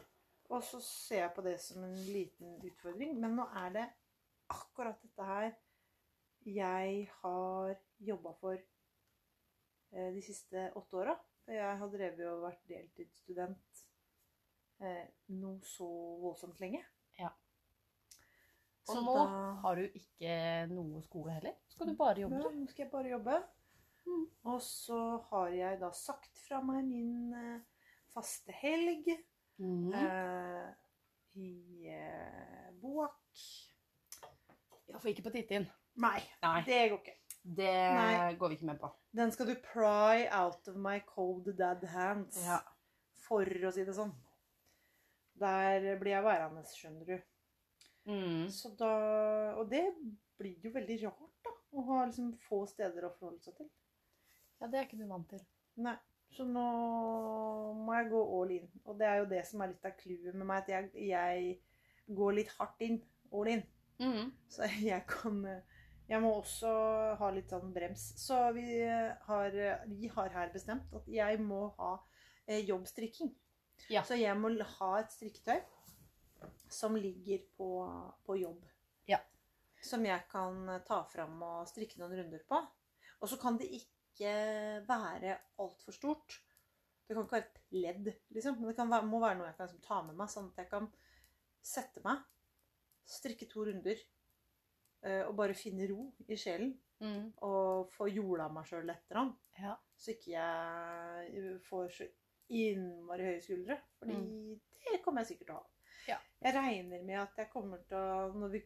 [0.50, 3.16] Og så ser jeg på det som en liten utfordring.
[3.22, 3.88] Men nå er det
[4.50, 5.50] akkurat dette her
[6.48, 8.60] jeg har jobba for
[9.90, 11.16] de siste åtte åra.
[11.50, 13.80] Jeg har drevet og vært deltidsstudent
[14.80, 15.86] eh, noe så
[16.22, 16.82] voldsomt lenge.
[17.18, 17.30] Ja.
[18.86, 20.34] Så Og nå da- har du ikke
[20.72, 21.56] noe skole heller.
[21.68, 22.42] Skal du bare jobbe?
[22.42, 23.40] Ja, nå skal jeg bare jobbe.
[24.06, 24.26] Mm.
[24.44, 25.00] Og så
[25.30, 27.60] har jeg da sagt fra meg min eh,
[28.14, 29.10] faste helg
[29.58, 29.92] mm.
[29.94, 30.70] eh,
[31.36, 33.44] i eh, Boak.
[34.88, 35.68] Ja, for ikke på Titin?
[36.00, 37.19] Nei, Nei, det går ikke.
[37.42, 38.34] Det Nei.
[38.36, 38.90] går vi ikke med på.
[39.16, 42.38] Den skal du pry out of my cold dead hands.
[42.44, 42.60] Ja.
[43.24, 44.12] For å si det sånn.
[45.40, 47.16] Der blir jeg værende, skjønner du.
[48.10, 48.48] Mm.
[48.52, 48.90] Så da,
[49.60, 49.86] og det
[50.40, 51.54] blir jo veldig rart, da.
[51.70, 53.68] Å ha liksom få steder å forholde seg til.
[54.60, 55.42] ja, det er ikke du vant til.
[55.80, 55.96] Nei.
[56.30, 56.64] Så nå
[57.74, 58.68] må jeg gå all in.
[58.84, 62.16] Og det er jo det som er litt av clouet med meg, at jeg, jeg
[62.18, 63.00] går litt hardt inn.
[63.34, 63.64] All in.
[63.98, 64.30] Mm.
[64.50, 65.40] Så jeg kan
[66.10, 66.70] Jeg må også
[67.20, 68.08] ha litt sånn brems.
[68.18, 71.92] Så vi har, vi har her bestemt at jeg må ha
[72.48, 73.30] eh, jobbstrikking.
[73.92, 74.02] Ja.
[74.06, 75.60] Så jeg må ha et strikketøy
[76.70, 77.70] som ligger på,
[78.26, 78.66] på jobb.
[79.10, 79.20] Ja.
[79.84, 82.58] Som jeg kan ta fram og strikke noen runder på.
[83.20, 84.34] Og så kan det ikke
[84.88, 86.40] være altfor stort.
[87.06, 88.58] Det kan ikke være et ledd, liksom.
[88.58, 90.70] Men det kan må være noe jeg kan liksom ta med meg, sånn at jeg
[90.70, 90.90] kan
[91.60, 92.22] sette meg,
[93.10, 94.19] strikke to runder eh,
[95.28, 96.74] og bare finne ro i sjelen.
[97.00, 97.30] Mm.
[97.46, 99.22] Og få jorda meg sjøl lettere.
[99.60, 99.76] Ja.
[99.96, 102.08] Så ikke jeg får så
[102.50, 103.78] innmari høye skuldre.
[104.00, 104.18] Fordi
[104.90, 105.66] det kommer jeg sikkert til å ha.
[106.08, 106.16] Ja.
[106.40, 108.60] Jeg regner med at jeg kommer til å Når vi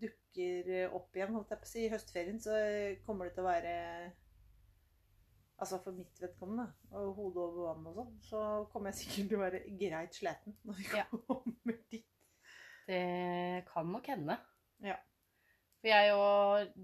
[0.00, 2.54] dukker opp igjen i høstferien, så
[3.06, 3.72] kommer det til å være
[5.62, 8.38] Altså for mitt vedkommende, og hodet over vann og sånn, så
[8.72, 11.04] kommer jeg sikkert til å være greit sliten når vi Ja.
[11.28, 12.08] kommer dit.
[12.88, 13.02] Det
[13.68, 14.38] kan nok hende.
[14.82, 14.96] Ja.
[15.82, 16.18] For jeg jo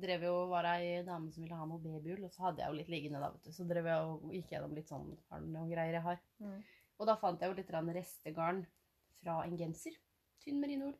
[0.03, 2.79] drev jo, var ei dame som ville ha noe babyull, og så hadde jeg jo
[2.81, 3.53] litt liggende da, vet du.
[3.55, 6.19] Så drev jeg og gikk gjennom litt sånn garn og greier jeg har.
[6.43, 6.57] Mm.
[6.99, 8.65] Og da fant jeg jo litt restegarn
[9.21, 9.95] fra en genser.
[10.43, 10.97] Tynn merinoull.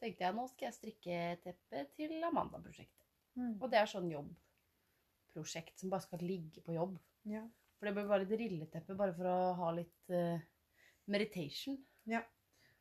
[0.00, 3.08] Tenkte jeg nå skal jeg strikke teppe til Amanda-prosjektet.
[3.40, 3.54] Mm.
[3.56, 6.98] Og det er sånn jobbprosjekt som bare skal ligge på jobb.
[7.28, 7.46] Ja.
[7.78, 10.40] For det bør være et rilleteppe bare for å ha litt uh,
[11.08, 11.80] meditation.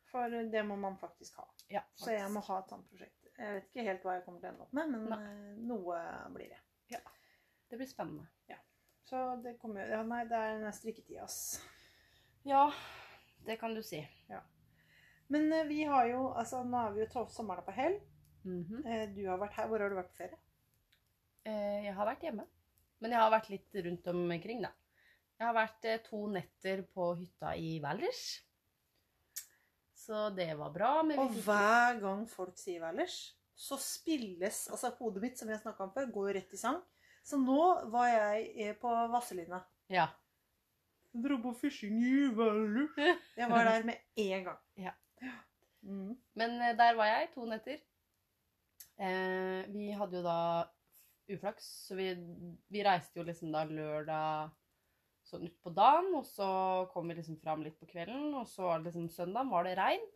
[0.10, 1.48] For det må man faktisk ha.
[1.72, 3.19] Ja, Så jeg må ha et sånt prosjekt.
[3.40, 5.32] Jeg vet ikke helt hva jeg kommer til å ende opp med, men nei.
[5.70, 6.00] noe
[6.36, 6.60] blir det.
[6.92, 7.00] Ja.
[7.70, 8.28] Det blir spennende.
[9.10, 11.58] Så det kommer Ja, nei, det er den strikketida, ass.
[12.46, 12.68] Ja,
[13.48, 14.04] det kan du si.
[15.34, 17.98] Men eh, vi har jo Altså, nå er vi jo sommeren på hell.
[18.46, 19.16] Mm -hmm.
[19.16, 19.68] Du har vært her.
[19.68, 20.38] Hvor har du vært på ferie?
[21.46, 22.46] Eh, Jeg har vært hjemme.
[23.00, 24.72] Men jeg har vært litt rundt omkring, da.
[25.40, 28.44] Jeg har vært eh, to netter på hytta i Valdres.
[30.10, 30.94] Så det var bra.
[31.06, 33.18] Men Og fikk hver gang folk sier Valers,
[33.54, 36.80] så spilles Altså, hodet mitt, som jeg snakka om før, går jo rett i sang.
[37.22, 37.60] Så nå
[37.94, 39.60] var jeg eh, på Vasselina.
[39.94, 40.08] Ja.
[41.14, 42.98] Dro på fishing i Valers.
[43.38, 44.60] Jeg var der med en gang.
[44.78, 44.96] Ja.
[45.82, 46.16] Mm.
[46.38, 47.80] Men eh, der var jeg to netter.
[49.00, 50.40] Eh, vi hadde jo da
[51.30, 52.12] uflaks, så vi,
[52.70, 54.54] vi reiste jo liksom da lørdag
[55.30, 56.48] sånn utpå dagen, og så
[56.94, 59.76] kom vi liksom fram litt på kvelden, og så var det liksom søndag var det
[59.80, 60.08] regn.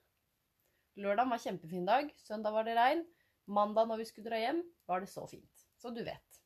[1.04, 3.06] Lørdag var kjempefin dag, søndag var det regn.
[3.54, 5.68] Mandag når vi skulle dra hjem, var det så fint.
[5.82, 6.42] Så du vet.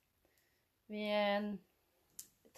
[0.92, 1.50] Vi eh,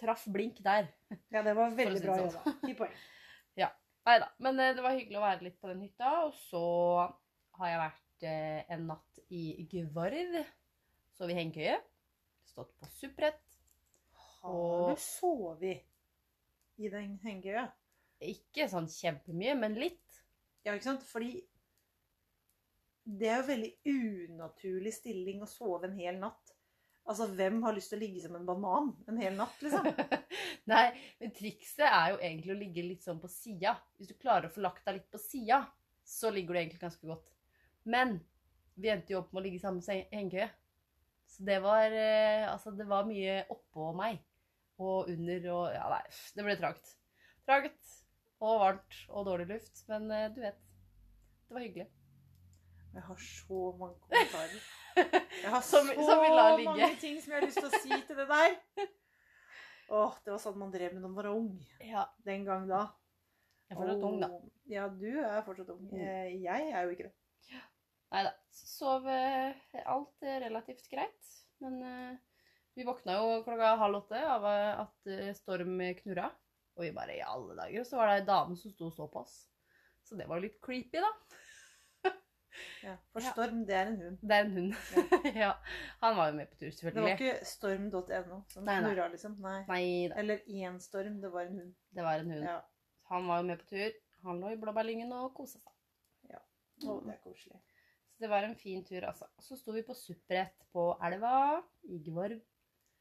[0.00, 0.88] traff blink der.
[1.28, 2.44] Ja, det var veldig bra jobba.
[2.44, 2.60] sånn.
[2.62, 2.94] Ti poeng.
[4.06, 4.30] Nei da.
[4.42, 6.14] Men eh, det var hyggelig å være litt på den hytta.
[6.26, 6.64] Og så
[7.60, 10.40] har jeg vært eh, en natt i Gvarv.
[11.16, 11.78] Sov i hengekøye.
[12.48, 13.42] Stått på suppbrett.
[14.40, 15.84] Har du sovet
[16.80, 17.68] i den hengekøya?
[18.30, 20.20] Ikke sånn kjempemye, men litt.
[20.64, 21.04] Ja, ikke sant?
[21.08, 21.38] Fordi
[23.10, 26.54] det er jo veldig unaturlig stilling å sove en hel natt.
[27.10, 29.88] Altså, hvem har lyst til å ligge som en banan en hel natt, liksom?
[30.70, 30.84] Nei,
[31.18, 33.74] men trikset er jo egentlig å ligge litt sånn på sida.
[33.98, 35.64] Hvis du klarer å få lagt deg litt på sida,
[36.06, 37.32] så ligger du egentlig ganske godt.
[37.88, 38.18] Men
[38.76, 40.50] vi endte jo opp med å ligge i samme hengekøye.
[41.30, 44.20] Så det var eh, Altså, det var mye oppå meg.
[44.80, 46.02] Og under og Ja, nei,
[46.36, 46.92] det ble trangt.
[47.48, 47.96] Trangt.
[48.40, 49.82] Og varmt og dårlig luft.
[49.90, 50.60] Men eh, du vet.
[51.48, 51.88] Det var hyggelig.
[52.94, 54.62] Jeg har så mange kommentarer.
[55.42, 56.64] Jeg har Som- så ligge.
[56.66, 58.56] mange ting som jeg har lyst til å si til det der.
[59.94, 61.52] Åh, det var sånn man drev med når man var ung.
[61.86, 62.02] Ja.
[62.26, 62.80] Den gang da.
[63.70, 64.28] Jeg er fortsatt ung, da.
[64.70, 65.84] Ja, du er fortsatt ung.
[65.92, 66.00] Mm.
[66.02, 67.60] Eh, Jeg er jo ikke det.
[68.10, 68.32] Nei da.
[68.58, 69.54] Sov eh,
[69.86, 71.30] alt er relativt greit.
[71.62, 71.78] Men
[72.78, 76.30] vi våkna jo klokka halv åtte av eh, at eh, storm knurra.
[76.78, 77.82] Og vi bare i alle dager.
[77.82, 79.36] Og så var det ei dame som sto og så på oss.
[80.06, 81.10] Så det var jo litt creepy, da.
[82.82, 83.30] Ja, for Ja.
[83.34, 84.22] Storm, det er en hund.
[84.22, 84.72] Det er en hund.
[85.42, 85.50] Ja.
[86.00, 86.94] Han var jo med på tur, selvfølgelig.
[86.96, 89.36] Det var ikke storm.no som knurra, liksom.
[89.44, 89.58] Nei.
[89.68, 89.84] Nei.
[90.22, 91.74] Eller én storm, det var en hund.
[91.94, 92.46] Det var en hund.
[92.48, 92.56] Ja.
[93.12, 94.00] Han var jo med på tur.
[94.24, 95.76] Han lå i blåbærlyngen og kosa seg.
[96.88, 97.58] Å, det er koselig.
[98.14, 99.28] Så det var en fin tur, altså.
[99.44, 102.40] Så sto vi på suppbrett på elva i Gvarv.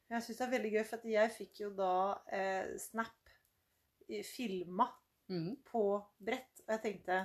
[0.09, 1.91] Jeg syns det er veldig gøy, for at jeg fikk jo da
[2.33, 3.35] eh, Snap
[4.25, 4.89] filma
[5.29, 5.59] Mm.
[5.61, 5.81] på
[6.25, 7.19] brett, og jeg tenkte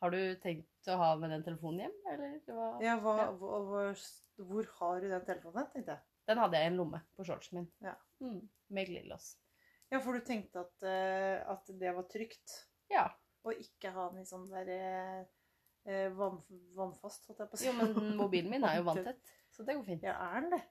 [0.00, 2.36] Har du tenkt å ha med den telefonen hjem, eller?
[2.46, 2.76] Var...
[2.84, 3.24] Ja, hva, Ja.
[3.40, 4.04] hvor,
[4.38, 5.66] hvor har du den telefonen?
[5.74, 6.04] tenkte jeg.
[6.30, 7.66] Den hadde jeg i en lomme på shortsen min.
[7.84, 7.96] Ja.
[8.22, 8.46] Mm.
[8.70, 9.32] Med glidelås.
[9.90, 12.54] Ja, for du tenkte at, uh, at det var trygt
[12.94, 13.08] Ja.
[13.44, 16.38] å ikke ha den i sånn der eh, vann,
[16.78, 17.66] vannfast, holdt jeg på å si.
[17.66, 20.06] Jo, men mobilen min er jo vanntett, så det går fint.
[20.06, 20.62] Ja, er den det?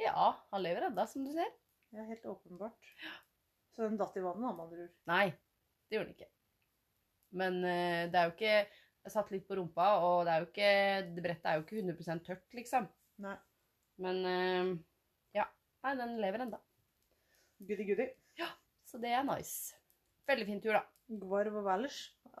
[0.00, 1.50] Ja, han lever enda, som du ser.
[1.94, 2.88] Ja, helt åpenbart.
[3.74, 4.96] Så den datt i vannet, da, med andre ord.
[5.10, 5.26] Nei,
[5.88, 6.30] det gjorde den ikke.
[7.34, 8.56] Men eh, det er jo ikke
[9.04, 10.68] Jeg satt litt på rumpa, og det er jo ikke
[11.16, 12.86] det Brettet er jo ikke 100% tørt, liksom.
[13.24, 13.34] Nei.
[14.00, 14.70] Men eh,
[15.36, 15.48] ja.
[15.84, 16.60] Nei, den lever enda.
[17.60, 18.10] Goody, goody.
[18.94, 19.74] Så det er nice.
[20.30, 20.84] Veldig fin tur, da.
[21.18, 21.96] Gvarv og Valers.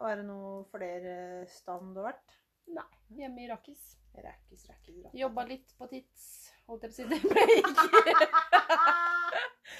[0.06, 1.14] Er det noe flere
[1.50, 2.36] stand du har vært?
[2.76, 2.86] Nei,
[3.18, 3.82] hjemme i Rakkis.
[4.14, 5.00] Rakis, Rakis.
[5.02, 5.16] rækkis.
[5.18, 6.28] Jobba litt på tits.
[6.68, 7.04] Holdt jeg på å si.
[7.10, 7.84] Det ble ikke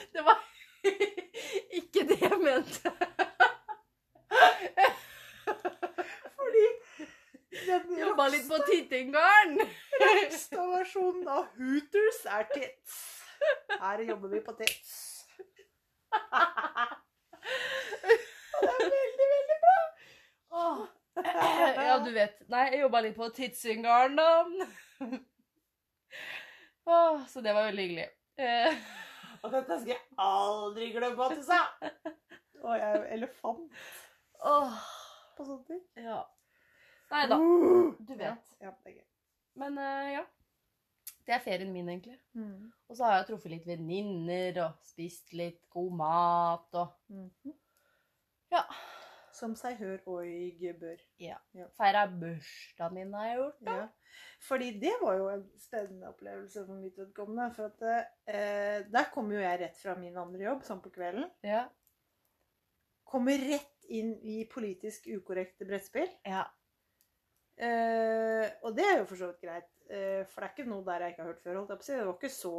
[0.15, 0.39] Det var
[1.81, 2.93] ikke det jeg mente.
[6.37, 6.65] Fordi
[7.65, 9.57] den Jobba litt på tittinggarn.
[10.03, 12.99] Rockstar-versjonen av Hooters er tits.
[13.81, 14.93] Her jobber vi på tits.
[18.55, 19.79] Det er veldig, veldig bra.
[20.61, 20.85] Åh.
[21.15, 22.41] Ja, du vet.
[22.51, 24.27] Nei, jeg jobba litt på Titsingarden, da.
[26.87, 28.09] Åh, så det var veldig hyggelig.
[28.37, 28.77] Eh,
[29.45, 31.59] Og dette skal jeg aldri glemme at du sa.
[32.65, 33.83] Og jeg er jo elefant
[34.45, 34.79] Åh,
[35.37, 35.83] på sånne ting.
[36.05, 36.23] ja.
[37.13, 37.37] Nei da.
[37.39, 37.93] Uh.
[38.01, 38.55] Du vet.
[38.61, 39.05] Ja, det er gøy.
[39.61, 40.23] Men eh, ja.
[41.25, 42.17] Det er ferien min, egentlig.
[42.37, 42.73] Mm.
[42.89, 47.55] Og så har jeg truffet litt venninner og spist litt god mat og Mhm.
[48.53, 48.65] Ja.
[49.35, 50.25] Som seg hør og
[50.81, 51.01] bør.
[51.19, 51.37] Ja.
[51.75, 53.61] Feira bursdagen min har jeg gjort.
[53.67, 53.77] da.
[53.81, 53.87] Ja.
[54.47, 57.49] Fordi det var jo en spennende opplevelse for mitt vedkommende.
[57.57, 57.83] For at
[58.31, 61.27] eh, der kom jo jeg rett fra min andre jobb, sånn på kvelden.
[61.43, 61.65] Ja.
[63.11, 66.11] Kommer rett inn i politisk ukorrekte brettspill.
[66.27, 66.45] ja.
[67.55, 69.69] Eh, og det er jo for så vidt greit.
[69.87, 71.59] Eh, for det er ikke noe der jeg ikke har hørt før.
[71.61, 71.99] holdt jeg på å si.
[71.99, 72.55] Det var ikke så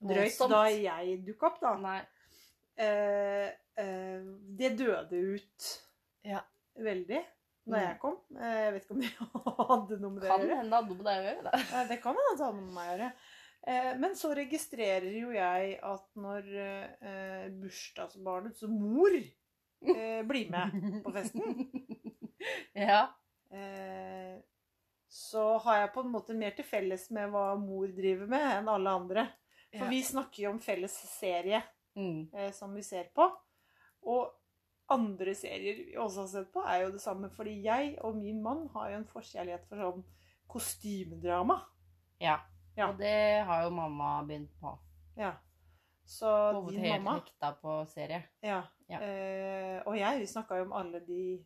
[0.00, 0.54] drøyt Voldsomt.
[0.54, 1.74] da jeg dukka opp, da.
[1.84, 2.00] Nei.
[2.80, 3.50] Eh,
[4.60, 5.68] det døde ut
[6.24, 6.40] Ja.
[6.78, 7.20] veldig
[7.66, 7.82] da Mm.
[7.86, 8.16] jeg kom.
[8.36, 9.10] Eh, jeg vet ikke om det
[9.70, 11.42] hadde noe med det å Kan hende det hadde noe med deg å gjøre.
[11.44, 11.52] Da.
[11.80, 13.10] Eh, Det kan hende det hadde noe med meg å gjøre.
[13.66, 16.48] Eh, Men så registrerer jo jeg at når
[17.02, 21.68] eh, bursdagsbarnets mor eh, blir med på festen,
[22.74, 23.02] Ja.
[23.52, 24.38] eh,
[25.10, 28.68] så har jeg på en måte mer til felles med hva mor driver med, enn
[28.70, 29.26] alle andre.
[29.76, 29.90] For Ja.
[29.90, 31.62] vi snakker jo om felles serie
[31.96, 32.28] Mm.
[32.34, 33.26] eh, som vi ser på.
[34.02, 34.32] Og
[34.90, 37.30] andre serier vi også har sett på, er jo det samme.
[37.30, 40.04] Fordi jeg og min mann har jo en forkjærlighet for sånn
[40.48, 41.60] kostymedrama.
[42.20, 42.38] ja.
[42.76, 42.86] Ja.
[42.92, 44.70] Og det har jo mamma begynt på.
[45.18, 45.32] Ja.
[46.06, 48.22] Så Hovedet din helt mamma hekta på serie.
[48.42, 48.62] Ja.
[48.88, 49.00] Ja.
[49.02, 51.44] Eh, og jeg, vi snakka jo om alle de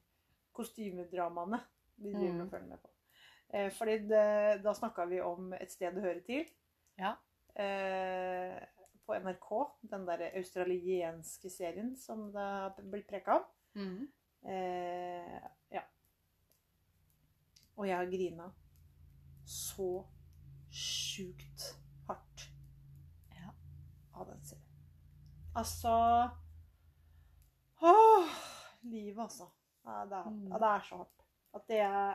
[0.53, 1.61] kostymedramaene
[1.97, 2.41] vi driver Mm.
[2.45, 2.89] og følger med på.
[3.55, 6.45] Eh, fordi det, da snakka vi om Et sted å høre til.
[6.99, 7.15] Ja.
[7.57, 8.61] Eh,
[9.07, 9.51] på NRK.
[9.91, 13.45] Den der australienske serien som det blitt preka om.
[13.75, 14.09] Mm.
[14.49, 15.83] Eh, ja.
[17.77, 18.51] Og jeg har grina
[19.45, 19.89] så
[20.75, 21.67] sjukt
[22.09, 22.47] hardt
[23.35, 23.51] Ja.
[24.15, 24.65] av den serien.
[25.55, 25.95] Altså
[27.85, 28.29] Åh,
[28.83, 29.49] livet, altså.
[29.85, 30.49] Ja, det, er, Mm.
[30.49, 31.25] ja, det er så hardt.
[31.55, 32.15] At det er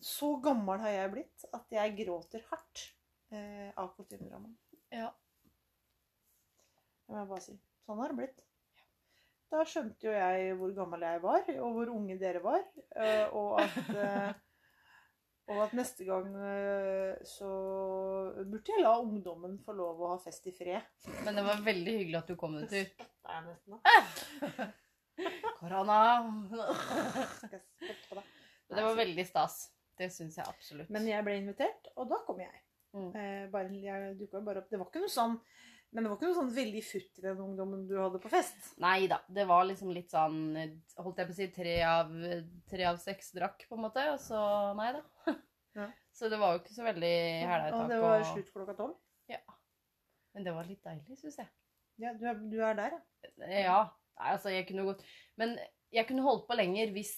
[0.00, 2.94] Så gammel har jeg blitt at jeg gråter hardt
[3.32, 4.54] eh, av kostymedramaen.
[4.92, 5.10] Ja.
[7.08, 7.54] Det må jeg bare si.
[7.88, 8.42] Sånn har det blitt.
[9.48, 12.60] Da skjønte jo jeg hvor gammel jeg var, og hvor unge dere var.
[13.00, 14.34] eh, Og at, eh,
[15.48, 17.48] og at neste gang eh, så
[18.44, 20.84] burde jeg la ungdommen få lov å ha fest i fred.
[21.24, 22.84] Men det var veldig hyggelig at du kom en tur.
[22.92, 24.68] Spytta jeg nesten nå.
[25.58, 25.96] Korona.
[27.40, 28.28] Skal spytte på deg?
[28.68, 29.56] Det var veldig stas.
[29.98, 30.90] Det syns jeg absolutt.
[30.94, 32.52] Men jeg ble invitert, og da kom jeg.
[32.94, 33.08] Mm.
[33.16, 34.68] Eh, bare, jeg dukket bare opp.
[34.70, 35.34] Det var ikke noe sånn
[35.92, 38.74] Men det var ikke noe sånn veldig futt i den ungdommen du hadde på fest.
[38.82, 39.22] Nei da.
[39.32, 40.36] Det var liksom litt sånn
[41.00, 42.10] Holdt jeg på å si tre av,
[42.68, 44.04] tre av seks drakk, på en måte.
[44.12, 44.40] Og så
[44.78, 45.04] nei da.
[45.78, 45.84] Ja.
[46.16, 47.10] Så det var jo ikke så veldig
[47.46, 48.96] hæla i Og det var og- slutt klokka tolv.
[49.30, 49.38] Ja.
[50.34, 51.46] Men det var litt deilig, syns jeg.
[52.02, 53.50] Ja, du er, du er der, ja.
[53.62, 53.78] Ja.
[54.18, 55.04] Nei, altså, jeg kunne gått
[55.38, 55.52] Men
[55.94, 57.12] jeg kunne holdt på lenger hvis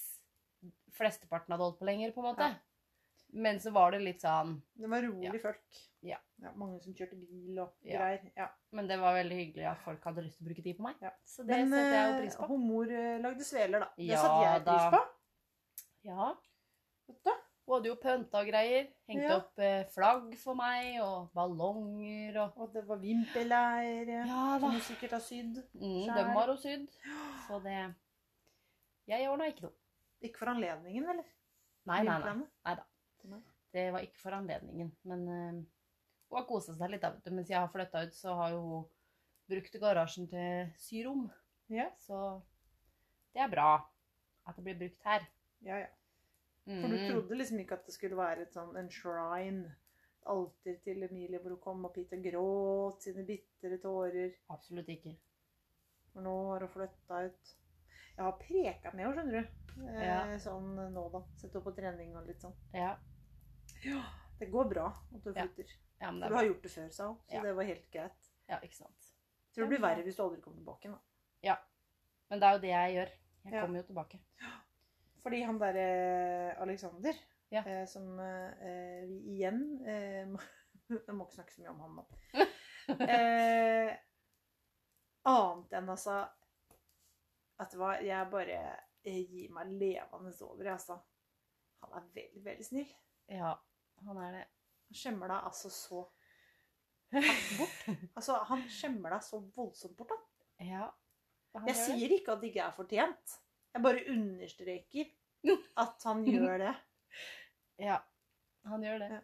[0.99, 2.51] flesteparten hadde holdt på lenger, på en måte.
[2.51, 3.33] Ja.
[3.33, 5.39] Men så var det litt sånn Det var rolig Ja.
[5.41, 5.81] folk.
[6.03, 6.17] Ja.
[6.57, 7.99] Mange som kjørte bil og Ja.
[7.99, 8.31] greier.
[8.37, 8.47] Ja.
[8.73, 10.97] Men det var veldig hyggelig at folk hadde lyst til å bruke tid på meg.
[11.03, 11.11] Ja.
[11.25, 12.49] Så det Men setter jeg jo eh, pris på.
[12.49, 13.89] Men mor eh, lagde sveler, da.
[13.97, 15.03] Det Ja, satte jeg pris på.
[16.09, 16.35] Ja.
[17.25, 17.35] Da.
[17.67, 18.87] Hun hadde jo pønta og greier.
[19.09, 19.37] Hengte Ja.
[19.37, 24.71] opp eh, flagg for meg, og ballonger og Og det var vimpelleir Ja som da.
[24.71, 25.61] hun sikkert har sydd.
[25.75, 26.89] Mm, dem har hun sydd.
[27.47, 27.95] Så det
[29.07, 29.73] Jeg ordna ikke noe.
[30.23, 31.25] Ikke for anledningen, eller?
[31.87, 32.47] Nei, nei, nei.
[32.65, 32.83] Nei da.
[33.73, 34.91] Det var ikke for anledningen.
[35.05, 35.67] Men
[36.31, 37.03] hun har kosa seg litt.
[37.03, 37.13] da.
[37.31, 38.85] Mens jeg har flytta ut, så har jo hun
[39.51, 41.31] brukt garasjen til syrom.
[41.69, 41.89] Ja.
[41.99, 42.43] Så
[43.35, 43.85] det er bra
[44.47, 45.27] at det blir brukt her.
[45.63, 45.87] ja, ja.
[46.67, 47.09] For du Mm.
[47.11, 49.65] trodde liksom ikke at det skulle være et sånn, en shrine.
[50.21, 54.35] Et alter til Emilie hvor hun kom opp hit og gråt sine bitre tårer.
[54.51, 55.17] Absolutt ikke.
[56.13, 57.55] For nå har hun flytta ut.
[58.17, 59.89] Jeg har preka med henne, skjønner du.
[59.89, 60.39] Eh, Ja.
[60.39, 61.23] Sånn nå, da.
[61.37, 62.55] Sett henne på trening og litt sånn.
[62.75, 62.97] Ja,
[63.85, 64.03] ja.
[64.39, 65.65] Det går bra at du flytter.
[65.65, 67.17] ja men For det er du har gjort det før, sa hun.
[67.29, 67.43] Så Ja.
[67.45, 68.31] det var helt greit.
[68.49, 69.11] Ja, ikke sant.
[69.55, 70.89] Tror det blir verre hvis du aldri kommer tilbake.
[70.89, 70.99] Da.
[71.43, 71.57] Ja.
[72.31, 73.11] Men det er jo det jeg gjør.
[73.45, 73.61] Jeg Ja.
[73.61, 74.21] kommer jo tilbake.
[75.23, 77.13] Fordi han derre Alexander,
[77.51, 77.63] Ja.
[77.67, 80.39] eh, som eh, vi igjen eh, må,
[81.07, 82.05] Jeg må ikke snakke så mye om han nå.
[83.11, 83.97] eh,
[85.25, 86.29] annet enn altså
[87.61, 88.57] At hva, Jeg bare
[89.05, 90.97] eh, gir meg levende over, jeg, altså.
[91.83, 92.89] Han er veldig, veldig snill.
[93.29, 93.55] Ja,
[94.07, 94.47] han er det.
[94.91, 96.03] Han deg altså så
[97.15, 97.79] hardt bort.
[98.19, 98.65] Altså, han
[99.15, 100.69] deg så voldsomt bort, han.
[100.71, 100.91] Ja.
[101.67, 103.39] Jeg sier ikke at det ikke er fortjent.
[103.75, 105.11] Jeg bare understreker
[105.83, 106.77] at han gjør det.
[107.81, 107.95] Ja,
[108.69, 109.07] han gjør det.
[109.15, 109.21] Ja.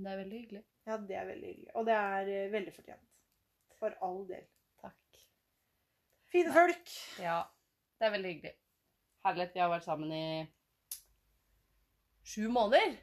[0.00, 0.62] Det er veldig hyggelig.
[0.88, 1.72] Ja, det er veldig hyggelig.
[1.76, 3.10] Og det er eh, veldig fortjent.
[3.76, 4.46] For all del.
[4.80, 5.20] Takk.
[6.32, 6.94] Fine folk.
[7.20, 7.42] Ja,
[8.00, 8.54] det er veldig hyggelig.
[9.26, 10.24] Herlighet, vi har vært sammen i
[12.24, 12.96] sju måneder.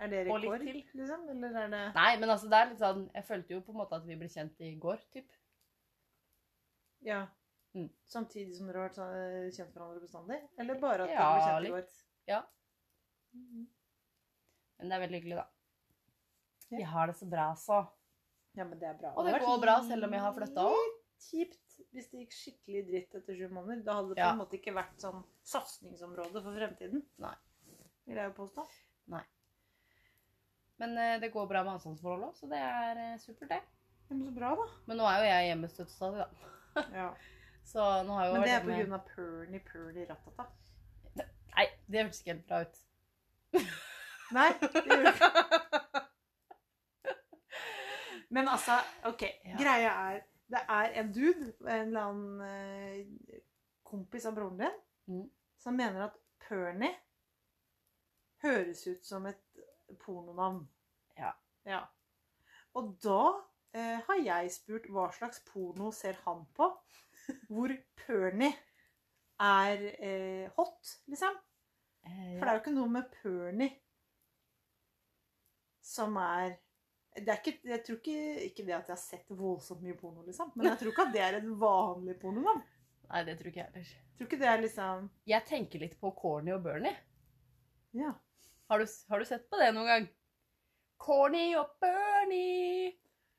[0.00, 0.84] Er det Og litt rekord, til.
[0.94, 1.24] liksom?
[1.32, 3.78] Eller er det Nei, men altså, det er litt sånn Jeg følte jo på en
[3.80, 5.32] måte at vi ble kjent i går, typ.
[7.02, 7.26] Ja.
[7.74, 7.88] Mm.
[8.10, 10.38] Samtidig som dere har vært sånn, kjent hverandre bestandig?
[10.58, 11.92] Eller bare at Ja, dere ble kjent i går?
[12.30, 12.40] Ja.
[13.34, 13.66] Mhm.
[14.78, 15.46] Men det er veldig hyggelig, da.
[16.70, 16.76] Ja.
[16.78, 17.78] Vi har det så bra, så.
[18.54, 19.12] Ja, men det er bra.
[19.16, 20.94] Og det går bra selv om jeg har flytta òg.
[21.18, 23.82] Kjipt hvis det gikk skikkelig dritt etter sju måneder.
[23.84, 24.30] Da hadde det på Ja.
[24.32, 27.02] en måte ikke vært sånn satsingsområde for fremtiden.
[27.18, 27.34] Nei.
[28.06, 28.66] Vil jeg jo påstå.
[30.78, 33.60] Men eh, det går bra med avstandsforholdet òg, så det er eh, supert, det.
[34.08, 34.66] Men så bra, da.
[34.86, 36.28] Men nå er jo jeg hjemmestøtt stadig, da.
[37.00, 37.08] Ja.
[37.68, 40.46] Så nå har jo Men det er på hjemme- grunn av Perny Perny Ratata.
[41.58, 42.78] Nei, det hørtes ikke helt bra ut.
[44.38, 46.04] Nei, det gjør det ikke.
[48.30, 49.22] Men altså, OK.
[49.44, 49.56] Ja.
[49.60, 53.40] Greia er Det er en dude, en eller annen eh,
[53.84, 55.22] kompis av broren din, Mm.
[55.56, 56.90] som mener at Perny
[58.44, 59.38] høres ut som et
[60.02, 60.62] pornonavn.
[61.18, 61.32] Ja.
[61.68, 61.82] ja.
[62.78, 63.20] Og da
[63.74, 66.70] eh, har jeg spurt hva slags porno ser han på,
[67.52, 68.50] hvor Perny
[69.38, 71.36] er eh, hot, liksom.
[72.06, 73.68] Eh, For det er jo ikke noe med Perny
[75.88, 76.58] som er
[77.18, 80.22] det er ikke, Jeg tror ikke, ikke det at jeg har sett voldsomt mye porno,
[80.22, 80.52] liksom.
[80.54, 82.60] Men jeg tror ikke at det er en vanlig pornonavn.
[83.08, 83.92] Nei, det tror ikke jeg heller.
[84.18, 86.94] Tror ikke det er liksom Jeg tenker litt på Corny og Bernie.
[87.96, 88.12] Ja.
[88.68, 90.06] Har du, har du sett på det noen gang?
[91.00, 92.90] Corny og Bernie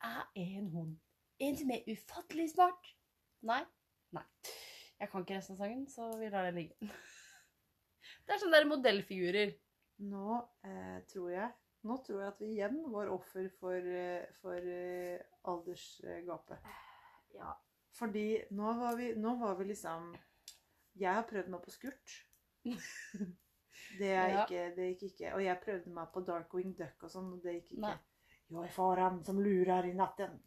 [0.02, 0.96] er en hund.
[1.38, 2.88] En som er ufattelig smart.
[3.46, 3.60] Nei?
[4.16, 4.24] Nei.
[5.00, 6.90] Jeg kan ikke resten av sangen, så vi lar det ligge.
[8.26, 9.54] Det er sånne der modellfigurer.
[10.10, 11.50] Nå eh, tror jeg
[11.88, 16.64] Nå tror jeg at vi igjen var offer for, eh, for eh, aldersgapet.
[17.38, 17.52] Ja.
[17.94, 20.08] Fordi nå var, vi, nå var vi liksom
[20.98, 22.16] Jeg har prøvd meg på skurt.
[23.98, 24.44] Det, Ja.
[24.46, 25.34] ikke, det gikk ikke.
[25.36, 27.82] Og jeg prøvde meg på Darkwing Duck og sånn, og det gikk ikke.
[27.88, 27.98] Nei.
[28.50, 30.38] Jo, er faren som lurer i natten.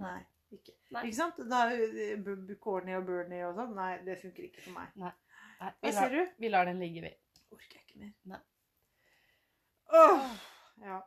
[0.00, 0.18] Nei,
[0.54, 0.74] ikke.
[0.94, 1.04] Nei.
[1.06, 1.38] Ikke sant?
[1.50, 3.74] Da eh, Corny og Bernie og sånn.
[3.78, 4.92] Nei, det funker ikke for meg.
[4.96, 5.12] Nei,
[5.60, 6.20] Hva vi, ser du?
[6.38, 7.12] vi lar den ligge, vi.
[7.54, 8.12] Orker jeg ikke mer.
[8.34, 8.40] Nei.
[9.92, 10.26] Åh,
[10.86, 11.00] ja.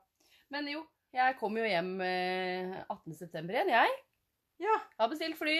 [0.51, 0.81] Men jo,
[1.15, 3.15] jeg kom jo hjem eh, 18.
[3.15, 3.95] september igjen, jeg.
[4.63, 4.75] Ja.
[4.99, 5.55] Har bestilt fly.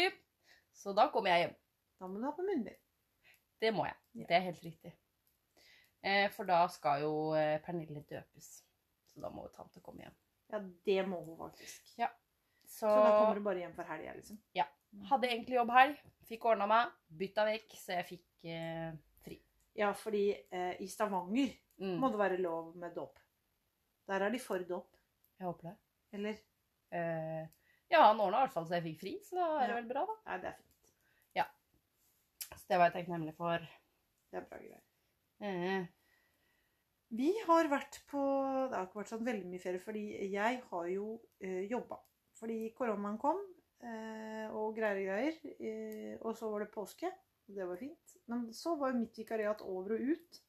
[0.76, 1.55] Så da kommer jeg hjem.
[2.01, 2.80] Da må du ha på munnbind.
[3.63, 3.95] Det må jeg.
[4.19, 4.26] Ja.
[4.30, 4.91] Det er helt riktig.
[6.04, 8.49] Eh, for da skal jo eh, Pernille døpes.
[9.14, 10.16] Så da må jo tante komme hjem.
[10.54, 11.93] Ja, det må hun faktisk.
[11.95, 12.08] Så,
[12.80, 14.38] Så da kommer du bare hjem for helga, liksom.
[14.58, 14.66] Ja.
[15.10, 15.97] hadde egentlig jobb helg.
[16.30, 16.91] Fikk ordna meg.
[17.20, 18.91] Bytta vekk, så jeg fikk eh,
[19.26, 19.38] fri.
[19.78, 21.95] Ja, fordi eh, i Stavanger Mm.
[21.99, 23.18] må det være lov med dåp.
[24.08, 24.91] Der er de for dåp.
[25.39, 25.74] Jeg håper det.
[26.14, 26.36] Eller?
[26.93, 27.47] Eh,
[27.89, 29.88] ja, han ordna i hvert fall så jeg fikk fri, så da er det vel
[29.89, 30.16] bra, da.
[30.30, 30.91] Ja, det er fint.
[31.39, 31.45] Ja.
[32.54, 33.66] Så det var jeg takknemlig for.
[34.30, 34.84] Det er bra greier.
[35.40, 35.86] Eh,
[37.14, 38.22] Vi har vært på
[38.70, 40.04] Det har ikke vært sånn veldig mye ferie, fordi
[40.34, 41.10] jeg har jo
[41.40, 42.00] eh, jobba.
[42.40, 43.40] Fordi koronaen kom,
[43.86, 45.38] eh, og greier og greier.
[45.60, 47.12] Eh, og så var det påske.
[47.48, 48.16] og Det var fint.
[48.28, 50.42] Men så var jo mitt vikariat over og ut.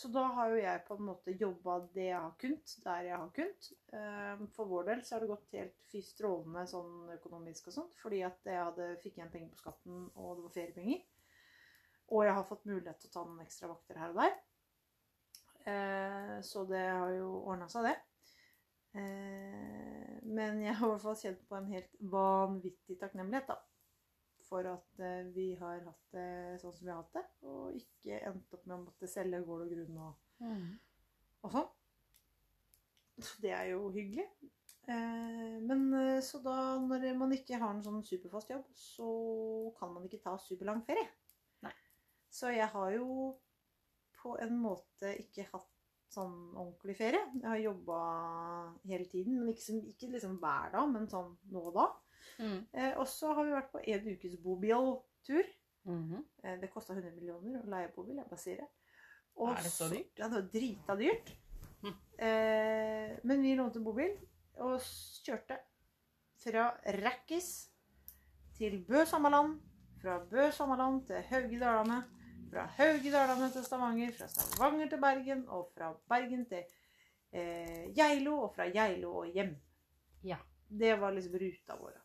[0.00, 3.16] Så da har jo jeg på en måte jobba det jeg har kunnet, der jeg
[3.16, 3.70] har kunnet.
[3.92, 7.96] Eh, for vår del så har det gått helt fy strålende sånn økonomisk og sånt.
[8.02, 11.02] Fordi at jeg hadde, fikk igjen penger på skatten, og det var feriepenger.
[12.10, 14.38] Og jeg har fått mulighet til å ta noen ekstra vakter her og der.
[15.70, 17.96] Eh, så det har jo ordna seg, det.
[19.00, 23.58] Eh, men jeg har i hvert fall kjent på en helt vanvittig takknemlighet, da.
[24.48, 26.30] For at eh, vi har hatt det
[26.62, 29.66] sånn som vi har hatt det, og ikke endt opp med å måtte selge gård
[29.66, 30.66] og grunn og, mm.
[31.44, 31.70] og sånn.
[33.20, 34.26] Så det er jo hyggelig.
[34.90, 35.82] Men
[36.24, 39.10] så da, når man ikke har en sånn superfast jobb, så
[39.76, 41.04] kan man ikke ta superlang ferie.
[42.30, 43.34] Så jeg har jo
[44.20, 45.68] på en måte ikke hatt
[46.10, 47.20] sånn ordentlig ferie.
[47.38, 47.98] Jeg har jobba
[48.90, 51.86] hele tiden, men ikke, ikke liksom hver dag, men sånn nå og da.
[52.40, 52.58] Mm.
[52.72, 55.54] Eh, og så har vi vært på en ukes bobiltur.
[55.88, 56.24] Mhm.
[56.42, 58.68] Eh, det kosta 100 millioner å leie bobil, jeg bare sier det.
[59.40, 60.18] Og Er det så dyrt?
[60.18, 61.32] Ja, det var drita dyrt.
[61.80, 61.94] Hm.
[62.18, 64.12] Eh, men vi lånte bobil
[64.60, 64.80] og
[65.24, 65.56] kjørte
[66.42, 66.66] fra
[66.98, 67.70] Rækkis
[68.58, 69.60] til Bø Sammaland.
[70.02, 72.02] Fra Bø Sammaland til Hauge Dalane.
[72.50, 74.12] Fra Hauge i Dalane til Stavanger.
[74.16, 75.44] Fra Stavanger til Bergen.
[75.48, 76.64] Og fra Bergen til
[77.32, 78.40] eh, Geilo.
[78.46, 79.54] Og fra Geilo og hjem.
[80.26, 80.40] Ja.
[80.70, 81.96] Det var liksom ruta vår.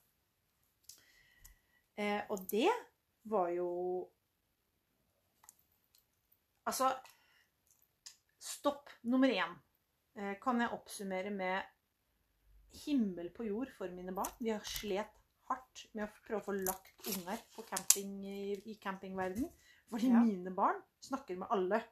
[1.97, 2.69] Eh, og det
[3.23, 3.69] var jo
[6.65, 6.89] Altså
[8.41, 9.51] Stopp nummer én
[10.17, 11.61] eh, kan jeg oppsummere med
[12.85, 14.33] himmel på jord for mine barn.
[14.39, 15.13] Vi har slet
[15.49, 19.45] hardt med å prøve å få lagt unger på camping i, i campingverden.
[19.91, 20.19] Fordi Ja.
[20.23, 21.83] mine barn snakker med alle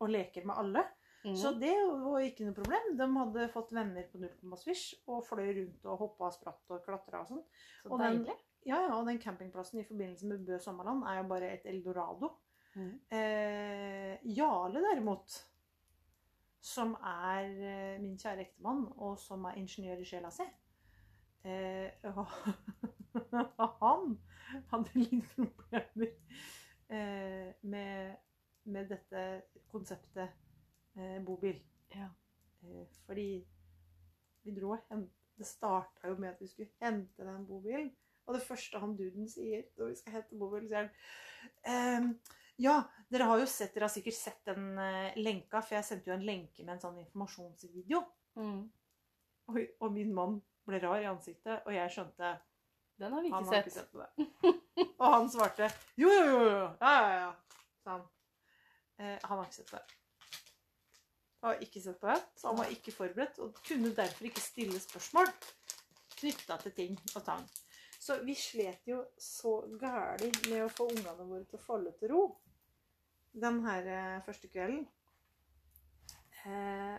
[0.00, 0.84] og leker med alle.
[1.24, 1.34] Mm.
[1.36, 2.96] Så det var ikke noe problem.
[2.96, 6.70] De hadde fått venner på null komma svisj og fløy rundt og hoppa og spratt
[6.70, 7.42] og klatra og sånn.
[7.82, 8.24] så og den-
[8.66, 12.28] Ja, ja, og den campingplassen i forbindelse med Bø Sommerland er jo bare et eldorado.
[12.76, 13.00] Mm.
[13.10, 15.44] Eh, Jarle derimot,
[16.60, 17.46] som er
[17.94, 20.44] eh, min kjære ektemann, og som er ingeniør i sjela si,
[21.44, 21.90] eh,
[23.80, 24.18] han
[24.70, 26.12] hadde litt problemer
[26.90, 28.16] eh, med,
[28.70, 29.24] med dette
[29.70, 30.28] konseptet
[30.96, 31.60] eh, bobil.
[31.94, 32.10] Ja.
[32.62, 33.30] Eh, fordi
[34.42, 37.94] vi dro og hente Det starta jo med at vi skulle hente den bobilen.
[38.28, 40.90] Og det første han duden sier når vi skal hente bobil, sier han
[41.64, 42.10] ehm,
[42.60, 42.74] Ja,
[43.08, 46.16] dere har jo sett, dere har sikkert sett den eh, lenka, for jeg sendte jo
[46.18, 48.02] en lenke med en sånn informasjonsvideo.
[48.36, 48.60] Mm.
[49.48, 50.36] Og, og min mann
[50.68, 52.34] ble rar i ansiktet, og jeg skjønte
[53.00, 54.59] Den har vi ikke har ikke sett.
[55.00, 57.30] og han svarte jo, jo, jo, jo, ja, ja, ja,
[57.84, 57.94] Sånn.
[57.94, 58.06] han.
[59.00, 59.82] Eh, han har ikke sett det.
[61.40, 64.80] Har ikke sett på det, så han var ikke forberedt, og kunne derfor ikke stille
[64.82, 65.30] spørsmål
[66.18, 67.46] knytta til ting og tang.
[68.00, 72.12] Så vi slet jo så gæli med å få ungene våre til å falle til
[72.14, 72.22] ro
[73.40, 74.86] den her eh, første kvelden.
[76.44, 76.98] Eh,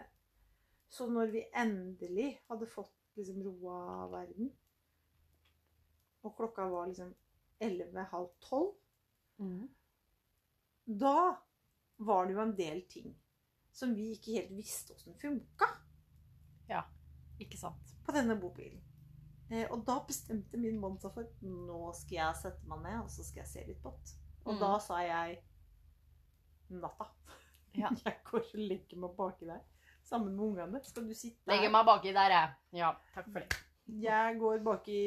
[0.91, 4.51] så når vi endelig hadde fått liksom roa verden,
[6.21, 7.13] og klokka var liksom
[7.62, 8.74] 11.30 12,
[9.41, 9.70] Mm.
[11.01, 11.38] da
[11.97, 13.16] var det jo en del ting
[13.72, 15.66] som vi ikke helt visste åssen funka
[17.41, 17.95] Ikke sant.
[18.05, 18.82] på denne bobilen.
[19.49, 23.09] Eh, og da bestemte min mann seg for nå skal jeg sette meg ned og
[23.09, 24.14] så skal jeg se litt på det.
[24.45, 24.59] Og Mm.
[24.59, 25.39] da sa jeg
[26.70, 27.07] natta.
[27.74, 27.89] Ja.
[28.05, 29.62] Jeg går og legger meg baki der
[30.03, 30.84] sammen med ungene.
[30.86, 31.72] Skal du sitte Legger her?
[31.72, 32.53] meg baki der, jeg.
[32.74, 33.57] Ja, takk for det.
[33.99, 35.01] Jeg går bak i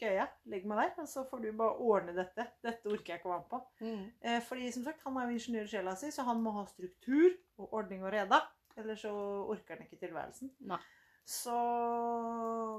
[0.00, 2.46] køya, legger meg der, og så får du bare ordne dette.
[2.64, 3.60] Dette orker jeg ikke å være med på.
[3.84, 4.06] Mm.
[4.22, 6.64] Eh, fordi som sagt, han er jo ingeniør i sjela si, så han må ha
[6.70, 8.40] struktur og ordning og reda.
[8.78, 10.54] Ellers så orker han ikke tilværelsen.
[10.70, 10.80] Nei.
[11.28, 11.54] Så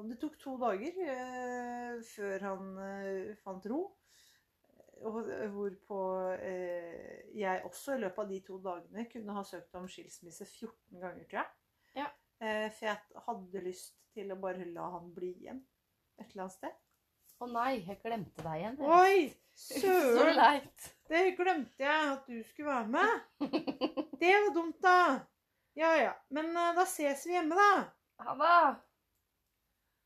[0.09, 3.83] det tok to dager eh, før han eh, fant ro.
[5.05, 5.19] Og
[5.53, 5.99] hvorpå
[6.43, 10.97] eh, jeg også i løpet av de to dagene kunne ha søkt om skilsmisse 14
[10.97, 11.53] ganger, tror jeg.
[12.39, 15.59] Eh, for jeg hadde lyst til å bare la han bli igjen
[16.19, 16.77] et eller annet sted.
[17.39, 18.77] Å nei, jeg glemte deg igjen.
[18.79, 18.87] jeg.
[18.95, 19.19] Oi!
[19.59, 20.37] Så Søren!
[20.37, 20.87] leit.
[21.11, 23.11] Det glemte jeg at du skulle være med.
[24.21, 24.99] Det var dumt, da.
[25.79, 26.13] Ja ja.
[26.35, 27.71] Men uh, da ses vi hjemme, da.
[28.23, 28.55] Ha det.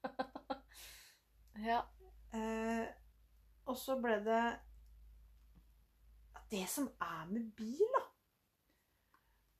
[1.70, 1.82] ja.
[2.34, 2.86] Uh,
[3.70, 4.42] og så ble det
[6.52, 8.04] Det som er med bil, da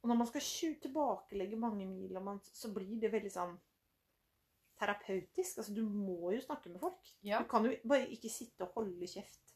[0.04, 0.44] Og når man skal
[0.84, 3.54] tilbakelegge mange mil, man, så blir det veldig sånn
[4.80, 5.58] terapeutisk.
[5.62, 7.12] Altså, du må jo snakke med folk.
[7.24, 7.40] ja.
[7.40, 9.54] Du kan jo bare ikke sitte og holde kjeft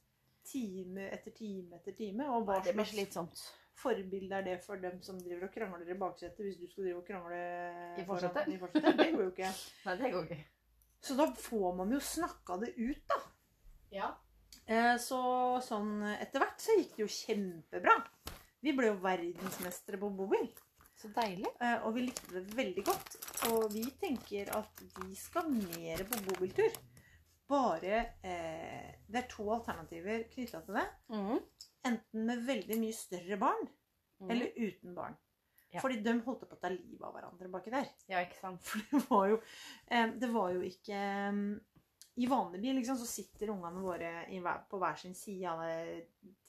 [0.47, 2.27] time etter time etter time.
[2.31, 3.41] Og hva Nei, det blir slitsomt.
[3.77, 7.01] forbilde er det for dem som driver og krangler i baksetet, hvis du skal drive
[7.01, 7.41] og krangle
[7.99, 8.47] I forsetet?
[8.47, 8.55] i?
[9.01, 9.51] Det går jo ikke.
[9.85, 10.39] Nei, det går ikke.
[11.07, 13.19] Så da får man jo snakka det ut, da.
[13.93, 14.07] Ja.
[14.65, 15.19] Eh, Så
[15.67, 17.97] sånn etter hvert så gikk det jo kjempebra.
[18.63, 20.47] Vi ble jo verdensmestere på bobil.
[20.97, 21.45] Så deilig.
[21.61, 23.17] eh, Og vi likte det veldig godt.
[23.51, 26.73] Og vi tenker at vi skal mer på bobiltur.
[27.47, 30.87] Bare eh, Det er to alternativer knytta til det.
[31.13, 31.37] Mm.
[31.87, 33.67] Enten med veldig mye større barn,
[34.19, 34.31] Mm.
[34.33, 35.13] eller uten barn.
[35.69, 35.79] Ja.
[35.83, 37.85] Fordi de holdt på å ta livet av hverandre baki der.
[38.09, 38.63] Ja, ikke sant.
[38.65, 39.35] For det var jo,
[39.91, 41.37] eh, det var jo ikke eh,
[42.17, 44.25] I vanlig bil liksom, så sitter ungene våre
[44.71, 45.61] på hver sin side av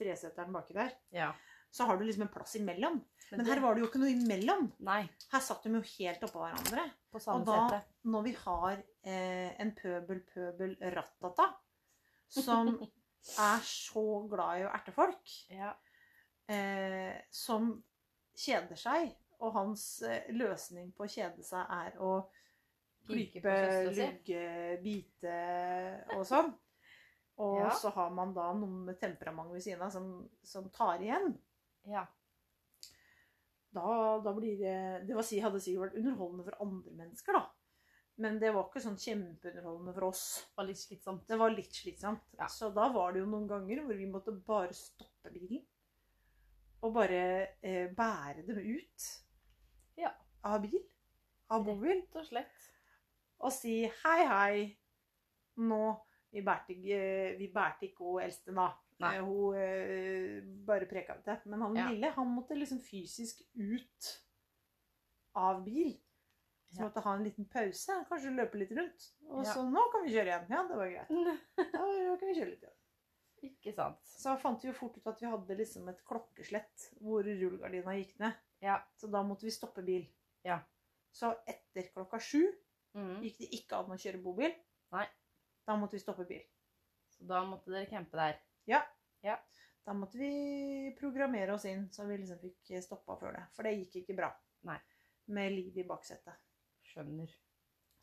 [0.01, 0.95] treseteren baki der.
[1.13, 1.35] Ja.
[1.71, 3.01] Så har du liksom en plass imellom.
[3.31, 4.71] Men Men her var det jo ikke noe imellom.
[4.81, 5.03] Nei,
[5.33, 6.87] Her satt de jo helt oppå hverandre.
[7.13, 7.83] på samme Og da, sete.
[8.09, 11.49] når vi har eh, en pøbel-pøbel-rattata
[12.29, 12.71] som
[13.39, 15.75] er så glad i å erte folk, Ja.
[16.49, 17.83] eh, som
[18.39, 22.15] kjeder seg, og hans eh, løsning på å kjede seg er å
[23.09, 23.53] klype,
[23.97, 25.37] lugge, bite
[26.17, 26.55] og sånn.
[27.39, 27.69] Og Ja.
[27.71, 30.09] så har man da noen med temperament ved siden av som,
[30.43, 31.37] som tar igjen.
[31.89, 32.05] Ja.
[33.75, 37.45] Da, da blir det Det var, hadde sikkert vært underholdende for andre mennesker, da.
[38.19, 40.23] Men det var ikke sånn kjempeunderholdende for oss.
[40.59, 41.23] Var litt slitsomt.
[41.29, 42.25] Det var litt slitsomt.
[42.41, 42.49] Ja.
[42.51, 45.63] Så da var det jo noen ganger hvor vi måtte bare stoppe bilen.
[46.83, 47.21] Og bare
[47.63, 49.07] eh, bære dem ut
[49.99, 50.11] Ja.
[50.43, 50.83] av bil.
[51.55, 51.93] Av bobil.
[52.03, 52.67] Rett og slett.
[53.39, 54.77] Og si hei, hei.
[55.63, 55.83] Nå
[56.31, 58.67] Vi bærte ikke, vi bærte ikke hun eldste, da.
[59.01, 59.13] Nei.
[59.17, 61.37] Eh, Hun eh, bare preka det det.
[61.47, 61.89] Men han Ja.
[61.91, 64.09] lille, han måtte liksom fysisk ut
[65.35, 65.95] av bil.
[66.71, 67.95] Så måtte ha en liten pause.
[68.11, 69.07] Kanskje løpe litt rundt.
[69.31, 70.49] Og så nå kan vi kjøre igjen.
[70.51, 71.09] Ja, det var greit.
[71.73, 72.75] Da kan vi kjøre litt igjen.
[73.49, 74.01] Ikke sant.
[74.19, 78.19] Så fant vi jo fort ut at vi hadde liksom et klokkeslett hvor rullegardina gikk
[78.21, 78.35] ned.
[78.61, 78.81] Ja.
[78.99, 80.09] Så da måtte vi stoppe bil.
[80.45, 80.59] Ja.
[81.15, 82.43] Så etter klokka sju
[82.97, 83.21] Mm.
[83.23, 84.55] gikk det ikke an å kjøre bobil.
[84.93, 85.07] Nei.
[85.69, 86.43] Da måtte vi stoppe bil.
[87.15, 88.39] Så da måtte dere campe der.
[89.85, 93.45] Da måtte vi programmere oss inn så vi liksom fikk stoppa før det.
[93.57, 94.33] For det gikk ikke bra.
[94.69, 94.79] Nei.
[95.33, 96.37] Med liv i baksetet.
[96.89, 97.33] Skjønner.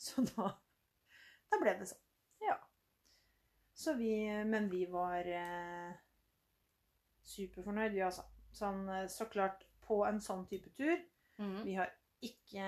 [0.06, 0.50] Så da,
[1.52, 2.02] da ble det sånn.
[2.44, 2.58] Ja.
[3.76, 4.12] Så vi,
[4.48, 5.94] men vi var eh,
[7.24, 8.26] superfornøyd, vi altså.
[8.56, 10.98] Sånn, eh, så klart, på en sånn type tur
[11.38, 11.64] Mm.
[11.68, 11.92] Vi har
[12.24, 12.68] ikke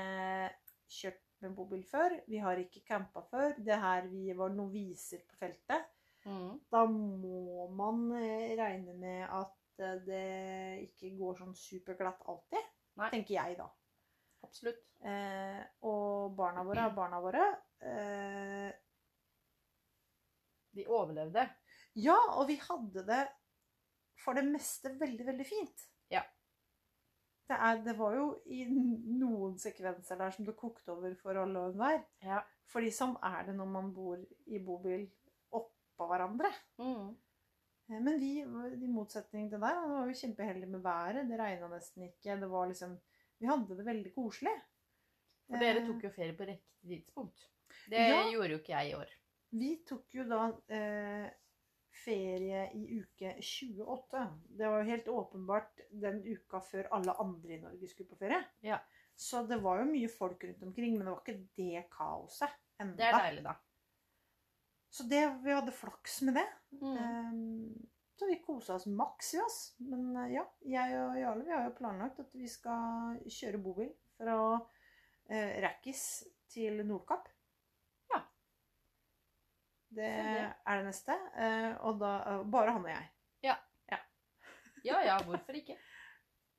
[0.92, 2.18] kjørt med bobil før.
[2.28, 3.56] Vi har ikke campa før.
[3.64, 5.88] Det her vi var noviser på feltet.
[6.28, 6.58] Mm.
[6.74, 10.24] Da må man eh, regne med at eh, det
[10.90, 12.66] ikke går sånn superglatt alltid.
[13.00, 13.10] Nei.
[13.14, 13.68] Tenker jeg, da.
[14.44, 14.84] Absolutt.
[15.08, 17.46] Eh, og barna våre er barna våre.
[17.86, 18.70] Eh,
[20.78, 21.48] De overlevde.
[21.98, 23.24] ja, og vi hadde det
[24.22, 25.86] for det meste veldig, veldig fint.
[26.14, 26.22] Ja.
[27.48, 31.64] Det, er, det var jo i noen sekvenser der som det kokte over for alle
[31.64, 32.04] og enhver.
[32.26, 32.44] Ja.
[32.70, 34.20] Fordi sånn er det når man bor
[34.52, 35.08] i bobil
[35.98, 36.52] oppå hverandre.
[36.78, 37.10] Mm.
[37.90, 41.28] Eh, Men vi, i motsetning til deg, var jo kjempeheldige med været.
[41.30, 42.40] Det regna nesten ikke.
[42.40, 42.98] Det var liksom
[43.40, 44.54] Vi hadde det veldig koselig.
[45.48, 47.50] For dere Eh, tok jo ferie på riktig tidspunkt.
[47.90, 48.24] Det Ja.
[48.32, 49.12] gjorde jo ikke jeg i år.
[49.52, 50.40] Vi tok jo da
[50.70, 51.30] eh,
[52.04, 54.24] ferie i uke 28.
[54.58, 58.44] Det var jo helt åpenbart den uka før alle andre i Norge skulle på ferie.
[58.62, 58.80] Ja.
[59.16, 62.98] Så det var jo mye folk rundt omkring, men det var ikke det kaoset enda.
[62.98, 63.56] Det er deilig, da.
[64.90, 66.48] Så det, vi hadde flaks med det.
[66.82, 66.98] Mm.
[66.98, 69.58] Ehm, så vi kosa oss maks i oss.
[69.78, 73.92] Men eh, ja, jeg og Jarle vi har jo planlagt at vi skal kjøre bobil
[74.18, 74.38] fra
[75.30, 76.06] eh, Rækkis
[76.50, 77.28] til Nordkapp.
[78.14, 78.22] Ja.
[79.90, 80.48] Det det.
[80.66, 81.20] er det neste.
[81.36, 83.12] eh, og da Bare han og jeg.
[83.46, 83.56] Ja.
[83.92, 84.02] ja.
[84.86, 85.78] Ja ja, hvorfor ikke?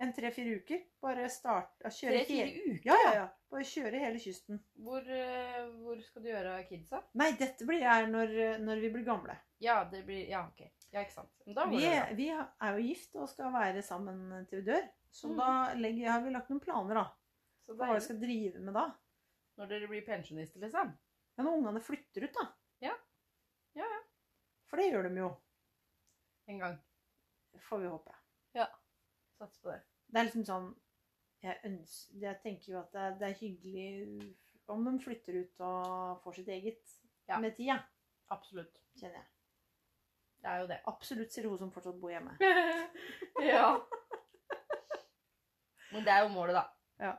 [0.01, 0.83] En tre-fire uker.
[1.03, 2.85] Bare starte Kjøre hele uker?
[2.87, 3.27] ja, ja, ja.
[3.51, 4.61] Bare kjøre hele kysten.
[4.79, 7.01] Hvor, eh, hvor skal du gjøre kidsa?
[7.19, 9.35] Nei, dette blir jeg når, når vi blir gamle.
[9.65, 10.61] Ja, det blir Ja, OK.
[10.93, 11.33] Ja, ikke sant.
[11.45, 14.87] Vi, det vi er jo gift og skal være sammen til vi dør.
[15.11, 15.37] Så Mm.
[15.41, 17.07] da legger, har vi lagt noen planer, da.
[17.67, 18.87] Så Hva vi skal drive med da.
[19.59, 20.95] Når dere blir pensjonister, liksom.
[21.37, 22.47] Ja, når ungene flytter ut, da.
[22.81, 22.95] Ja.
[23.75, 24.01] Ja, ja.
[24.69, 25.37] For det gjør de jo,
[26.49, 26.79] En gang.
[27.69, 28.15] får vi håpe.
[28.55, 28.67] Ja.
[29.39, 29.83] Sats på det.
[30.09, 30.69] Det er liksom sånn
[31.43, 34.35] Jeg, ønsker, jeg tenker jo at det er, det er hyggelig
[34.69, 36.95] om de flytter ut og får sitt eget
[37.29, 37.39] Ja.
[37.39, 37.77] med tida,
[38.35, 38.81] Absolutt.
[38.99, 39.27] kjenner jeg.
[40.43, 40.79] Det er jo det.
[40.91, 42.35] Absolutt, sier hun som fortsatt bor hjemme.
[43.53, 43.69] ja.
[45.93, 46.65] Men det er jo målet, da.
[47.05, 47.13] Ja.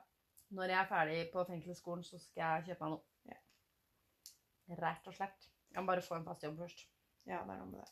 [0.55, 3.33] Når jeg er ferdig på fengselsskolen, så skal jeg kjøpe meg noe.
[3.33, 4.75] Ja.
[4.81, 5.49] Rett og slett.
[5.69, 6.85] Jeg må bare få en fast jobb først.
[7.25, 7.89] Ja, det er noe med det.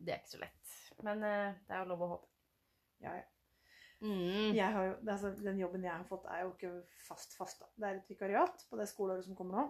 [0.00, 0.74] Det er ikke så lett.
[1.02, 2.30] Men uh, det er jo lov å håpe.
[3.04, 3.26] Ja, ja.
[4.00, 4.54] Mm.
[4.56, 6.72] Jeg har jo, altså, den jobben jeg har fått, er jo ikke
[7.04, 7.60] fast fast.
[7.60, 7.68] da.
[7.76, 9.66] Det er et vikariat på det skoleåret som kommer nå.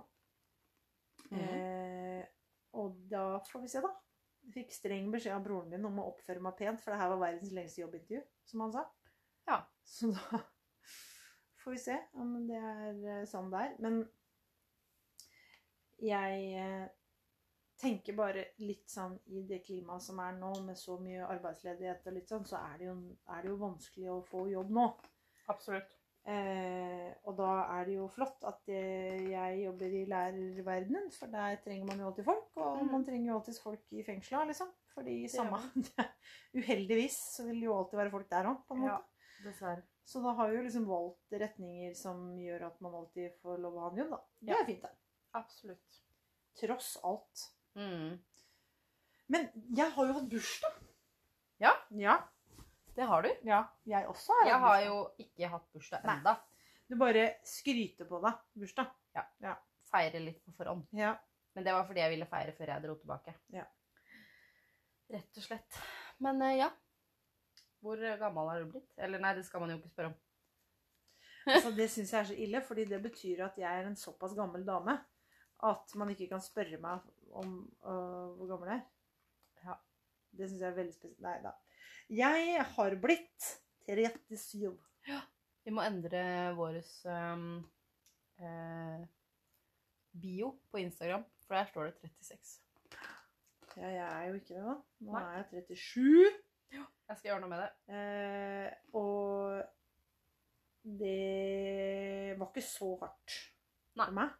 [1.30, 1.40] Mm.
[1.40, 2.22] Eh,
[2.78, 3.90] og da får vi se, da.
[4.46, 7.10] Jeg fikk streng beskjed av broren min om å oppføre meg pent, for det her
[7.12, 8.22] var verdens lengste jobbintervju,
[8.52, 8.86] som han sa.
[9.50, 9.58] Ja.
[9.84, 10.40] Så da
[11.60, 13.76] får vi se om det er eh, sånn det er.
[13.82, 14.00] Men
[16.00, 16.86] jeg eh,
[17.80, 22.16] tenker bare litt sånn i det klimaet som er nå, med så mye arbeidsledighet og
[22.16, 22.98] litt sånn, så er det jo,
[23.32, 24.86] er det jo vanskelig å få jobb nå.
[25.50, 25.96] Absolutt.
[26.28, 31.56] Eh, og da er det jo flott at eh, jeg jobber i lærerverdenen, for der
[31.64, 32.50] trenger man jo alltid folk.
[32.60, 32.90] Og mm.
[32.92, 34.72] man trenger jo alltid folk i fengsla, liksom.
[34.94, 35.60] Fordi det samme
[36.58, 38.98] Uheldigvis så vil det jo alltid være folk der òg, på en måte.
[38.98, 39.46] Ja.
[39.46, 39.86] Dessverre.
[40.10, 43.78] Så da har vi jo liksom valgt retninger som gjør at man alltid får lov
[43.78, 44.20] å ha en jobb, da.
[44.40, 44.60] Det Ja.
[44.60, 44.92] er fint, det.
[45.38, 46.00] Absolutt.
[46.60, 47.46] Tross alt.
[47.80, 48.18] Mm.
[49.30, 50.78] Men jeg har jo hatt bursdag.
[51.62, 51.72] Ja.
[51.96, 52.18] Ja.
[52.96, 53.28] Det har du.
[53.46, 54.86] ja jeg også har Jeg hatt har bursdag.
[54.90, 56.16] jo ikke hatt bursdag Nei.
[56.18, 56.34] enda.
[56.90, 58.90] Du bare skryter på deg bursdag.
[59.90, 60.84] Feire litt på forhånd.
[60.94, 61.14] Ja.
[61.54, 63.34] Men det var fordi jeg ville feire før jeg dro tilbake.
[63.54, 63.64] Ja.
[65.10, 65.78] Rett og slett.
[66.22, 66.68] Men eh, ja.
[67.82, 68.90] Hvor gammel har du blitt?
[69.00, 70.18] Eller nei, det skal man jo ikke spørre om.
[71.48, 74.36] Altså, det syns jeg er så ille, fordi det betyr at jeg er en såpass
[74.38, 74.98] gammel dame
[75.66, 77.02] at man ikke kan spørre meg
[77.38, 78.86] om uh, hvor gammel jeg er.
[79.64, 79.76] Ja.
[80.36, 81.20] Det syns jeg er veldig spesielt.
[81.24, 81.54] Nei da.
[82.10, 83.50] Jeg har blitt
[83.86, 84.70] 37.
[85.64, 86.22] Vi må endre
[86.56, 86.78] vår
[88.40, 89.02] eh,
[90.22, 92.54] bio på Instagram, for der står det 36.
[93.76, 94.76] Ja, jeg er jo ikke det, da.
[95.06, 95.22] Nå Nei.
[95.22, 96.40] er jeg 37.
[97.10, 97.70] Jeg skal gjøre noe med det.
[97.94, 99.62] Eh, og
[101.00, 103.36] det var ikke så hardt
[103.98, 104.06] Nei.
[104.06, 104.34] for meg.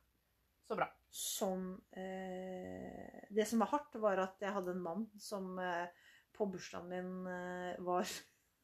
[0.67, 0.91] Så bra.
[1.11, 5.87] Som eh, Det som var hardt, var at jeg hadde en mann som eh,
[6.37, 8.07] på bursdagen min eh, var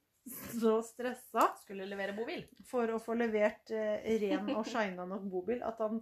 [0.61, 2.45] så stressa Skulle levere bobil.
[2.71, 6.01] for å få levert eh, ren og shina nok bobil at han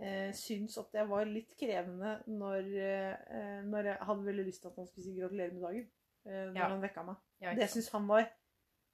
[0.00, 4.72] eh, syntes at jeg var litt krevende når, eh, når jeg hadde veldig lyst til
[4.72, 5.88] at han skulle si gratulerer med dagen.
[6.28, 6.68] Eh, når Ja.
[6.74, 7.16] han vekka meg.
[7.40, 8.28] Ja, Det syns han var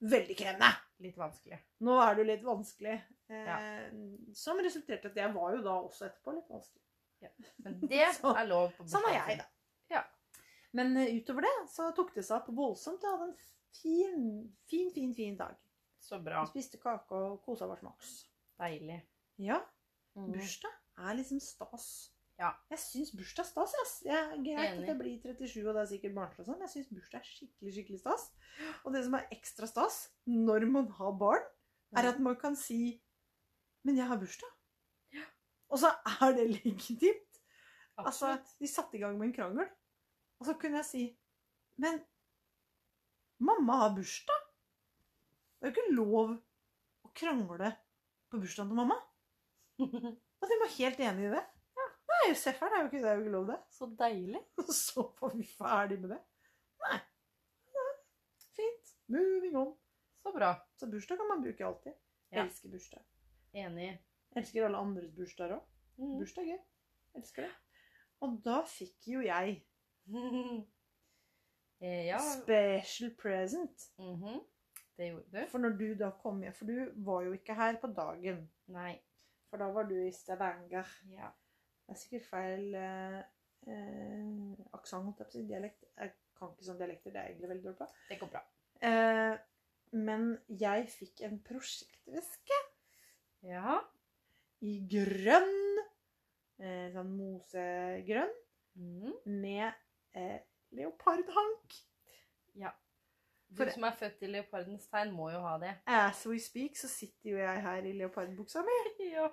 [0.06, 0.72] veldig krevende.
[1.02, 1.58] Litt vanskelig.
[1.82, 2.96] Nå er jo litt vanskelig.
[3.28, 3.56] Eh, Ja.
[4.34, 6.82] Som resulterte i at jeg var jo da også etterpå litt vanskelig.
[7.64, 9.46] Men det Så- er lov på Sånn var jeg, da.
[9.90, 10.02] Ja.
[10.72, 13.02] Men eh, utover det så tok det seg opp voldsomt.
[13.02, 13.38] Jeg hadde en
[13.80, 15.56] fin, fin, fin, fin dag.
[16.00, 16.44] Så bra.
[16.44, 18.26] Vi spiste kake og kosa oss maks.
[18.60, 19.02] Deilig.
[19.38, 19.62] Ja,
[20.16, 20.30] Mm.
[20.32, 22.10] bursdag er liksom stas.
[22.38, 22.54] Ja.
[22.70, 23.72] Jeg syns bursdag er stas.
[23.76, 23.90] Yes.
[24.06, 26.60] Jeg greit at jeg blir 37 og det er sikkert barnslig men sånn.
[26.64, 28.30] Jeg syns bursdag er skikkelig, skikkelig stas.
[28.84, 31.44] Og det som er ekstra stas når man har barn,
[31.96, 33.00] er at man kan si
[33.86, 34.52] Men jeg har bursdag.
[35.70, 37.40] Og så er det legitimt.
[37.98, 39.68] Altså, de satte i gang med en krangel.
[40.40, 41.04] Og så kunne jeg si
[41.80, 42.00] Men
[43.38, 44.44] mamma har bursdag.
[45.56, 46.34] Det er jo ikke lov
[47.06, 47.72] å krangle
[48.30, 48.96] på bursdagen til mamma.
[50.40, 51.42] Og de var helt enige i det.
[51.76, 53.58] Ja, Nei, seff her, det er jo ikke, det er jo ikke lov, det.
[53.72, 54.42] Så deilig.
[54.84, 56.22] Så var vi ferdig med det.
[56.84, 57.00] Nei.
[57.76, 57.90] Nei.
[58.56, 58.96] Fint.
[59.12, 59.74] Moving on.
[60.22, 60.54] Så bra.
[60.80, 62.00] Så bursdag kan man bruke alltid.
[62.32, 62.44] Ja.
[62.44, 63.04] Elsker bursdag.
[63.56, 63.92] Enig.
[64.36, 65.68] Elsker alle andres bursdager òg.
[65.96, 66.16] Mm.
[66.20, 66.64] Bursdag er gøy.
[67.20, 67.52] Elsker det.
[68.24, 69.60] Og da fikk jo jeg
[71.80, 72.18] Eh, ja.
[72.18, 73.90] special present.
[74.00, 74.38] Mhm.
[74.96, 75.48] Det gjorde du.
[75.50, 78.46] For når du da kom hjem For du var jo ikke her på dagen.
[78.72, 78.94] Nei.
[79.50, 80.88] For da var du i Stavanger.
[81.12, 81.28] Ja.
[81.84, 83.18] Det er sikkert feil eh,
[83.68, 85.20] eh, aksent.
[85.36, 85.84] Dialekt.
[86.00, 87.12] Jeg kan ikke sånn dialekter.
[87.12, 87.90] Det er jeg egentlig veldig dårlig på.
[88.08, 88.42] Det går bra.
[88.88, 89.36] Eh,
[90.00, 90.26] men
[90.64, 92.62] jeg fikk en prosjektveske
[93.46, 93.80] Ja.
[94.66, 95.78] i grønn,
[96.58, 98.32] eh, sånn mosegrønn,
[98.76, 99.12] Mm.
[99.40, 99.72] med
[100.14, 100.40] eh,
[100.76, 101.74] leopardhank.
[102.54, 102.70] Ja.
[103.48, 105.74] Du For- som er født i leopardens tegn, må jo ha det.
[105.86, 108.76] As we speak, så sitter jo jeg her i leopardbuksa mi.
[109.14, 109.28] Ja,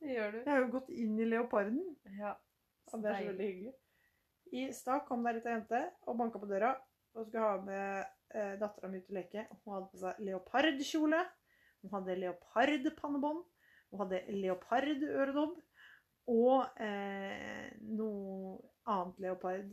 [0.00, 0.38] det gjør du.
[0.38, 1.96] Jeg har jo gått inn i leoparden.
[2.18, 2.34] Ja.
[2.90, 3.74] Så det er så veldig hyggelig.
[4.52, 6.74] I stad kom det ei lita jente og banka på døra
[7.14, 8.04] og skulle ha med
[8.34, 9.46] eh, dattera mi ut og leke.
[9.64, 11.22] Hun hadde på seg leopardkjole.
[11.84, 13.44] Hun hadde leopardpannebånd.
[13.92, 15.60] Hun hadde leopardøredobb.
[16.32, 18.54] Og eh, noe
[18.88, 19.66] annet leopard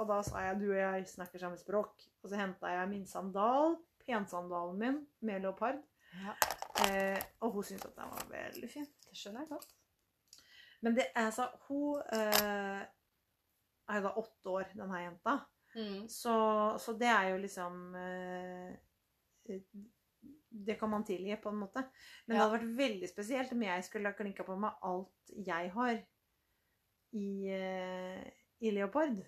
[0.00, 2.06] Og da sa jeg du og jeg snakker samme språk.
[2.24, 5.82] Og så henta jeg min sandal, pensandalen min, med leopard.
[6.24, 6.32] Ja,
[6.80, 8.86] Eh, og hun syntes at den var veldig fin.
[9.04, 9.72] det skjønner jeg godt.
[10.80, 12.82] Men det, altså, hun eh,
[13.88, 15.36] er jo da åtte år, denne jenta.
[15.74, 16.08] Mm.
[16.08, 16.34] Så,
[16.78, 18.72] så det er jo liksom eh,
[20.50, 21.84] Det kan man tilgi, på en måte.
[22.26, 25.70] Men det hadde vært veldig spesielt om jeg skulle ha klinka på meg alt jeg
[25.76, 26.00] har
[27.14, 28.24] i, eh,
[28.60, 29.20] i leopard.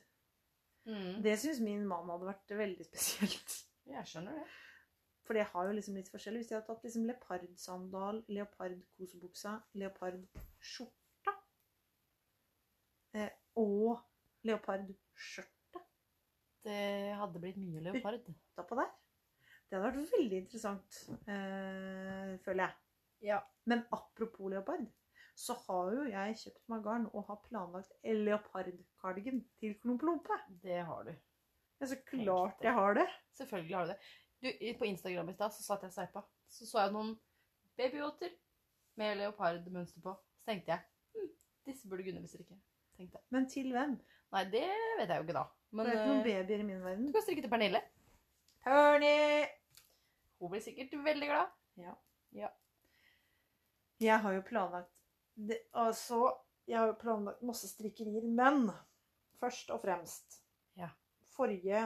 [0.89, 1.23] Mm.
[1.23, 3.55] Det syns min mann hadde vært veldig spesielt.
[3.87, 4.47] Jeg skjønner det.
[5.27, 6.43] For det har jo liksom litt forskjellig.
[6.43, 11.35] Hvis jeg hadde tatt liksom leopardsandal, leopardkosebuksa, leopardskjorta
[13.19, 13.31] eh,
[13.63, 14.03] og
[14.49, 15.87] leopardskjørtet
[16.67, 18.27] Det hadde blitt mye leopard.
[18.27, 18.91] utapå der,
[19.73, 20.97] det hadde vært veldig interessant,
[21.33, 22.75] eh, føler jeg.
[23.33, 23.39] Ja.
[23.65, 24.85] Men apropos leopard,
[25.35, 30.37] så har jo jeg kjøpt meg garn og har planlagt leopardkardigan til Klomplompe.
[30.61, 31.15] Det har du.
[31.81, 33.07] Ja, så klart jeg har det.
[33.39, 33.99] Selvfølgelig har du det.
[34.43, 36.25] Du, på Instagram i stad så satt jeg og sveipa.
[36.53, 37.15] Så så jeg noen
[37.81, 38.37] babyåter
[39.01, 40.15] med leopardmønster på.
[40.37, 40.85] Så tenkte jeg
[41.17, 41.33] hm,
[41.71, 42.61] disse burde Gunne strikke.
[42.99, 43.25] Tenkte.
[43.33, 43.97] Men til hvem?
[44.37, 44.69] Nei, det
[45.01, 45.49] vet jeg jo ikke da.
[45.73, 47.09] Men det er ikke noen eh, babyer i min verden.
[47.09, 47.83] du kan strikke til Pernille.
[48.69, 49.62] Pernie!
[50.43, 51.51] Hun blir sikkert veldig glad.
[51.79, 51.95] Ja.
[52.35, 52.49] Ja.
[54.03, 54.91] Jeg har jo planlagt
[55.37, 56.19] det, Altså,
[56.67, 58.67] jeg har jo planlagt masse strikkerier, men
[59.41, 60.41] først og fremst
[60.77, 60.89] Ja.
[61.37, 61.85] Forrige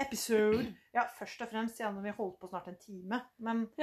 [0.00, 0.62] episode
[0.94, 3.20] Ja, først og fremst siden vi holdt på snart en time.
[3.38, 3.64] Men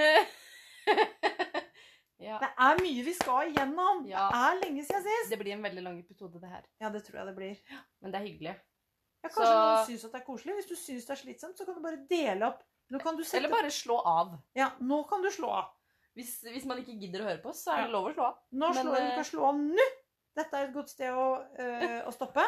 [2.19, 2.37] ja.
[2.39, 4.05] det er mye vi skal igjennom.
[4.09, 4.29] Ja.
[4.31, 5.31] Det er lenge siden sist.
[5.33, 6.63] Det blir en veldig lang episode, det her.
[6.81, 7.59] Ja, det tror jeg det blir.
[8.01, 8.55] Men det er hyggelig.
[8.55, 10.53] Ja, Kanskje Så- noen syns at det er koselig.
[10.55, 12.63] Hvis du syns det er slitsomt, så kan du bare dele opp.
[12.93, 14.35] Nå kan du sette Eller bare slå av.
[14.57, 15.71] Ja, nå kan du slå av.
[16.15, 17.93] Hvis, hvis man ikke gidder å høre på oss, så er det Ja.
[17.97, 18.37] lov å slå av.
[18.51, 19.87] Nå Men, slår du eh, kan slå av nå.
[20.35, 21.25] Dette er et godt sted å,
[21.59, 22.45] øh, å stoppe.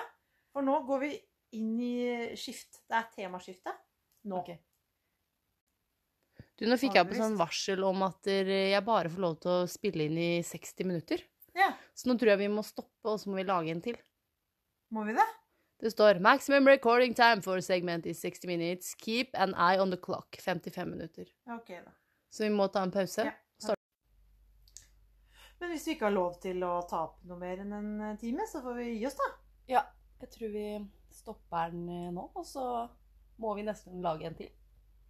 [0.53, 1.11] For nå går vi
[1.57, 1.97] inn i
[2.39, 2.81] skift.
[2.87, 3.73] Det er temaskifte
[4.27, 4.39] nå.
[4.43, 4.59] Okay.
[6.57, 9.51] Du, nå fikk jeg opp et sånn varsel om at jeg bare får lov til
[9.51, 11.21] å spille inn i 60 minutter.
[11.57, 11.69] Ja.
[11.93, 13.97] Så nå tror jeg vi må stoppe, og så må vi lage en til.
[14.93, 15.25] Må vi det?
[15.79, 18.95] Det står 'Maximum recording time for segment is 60 minutes.
[18.95, 20.39] Keep an eye on the clock'.
[20.41, 21.25] 55 minutter.
[21.45, 21.91] Ja, Ok, da.
[22.29, 23.23] Så vi må ta en pause.
[23.25, 23.31] Ja.
[25.59, 28.17] Men hvis vi ikke har lov til å ta opp noe mer enn en eh,
[28.21, 29.29] time, så får vi gi oss, da.
[29.67, 29.81] Ja,
[30.21, 30.65] jeg tror vi
[31.17, 32.65] stopper den eh, nå, og så
[33.41, 34.51] må vi nesten lage en til.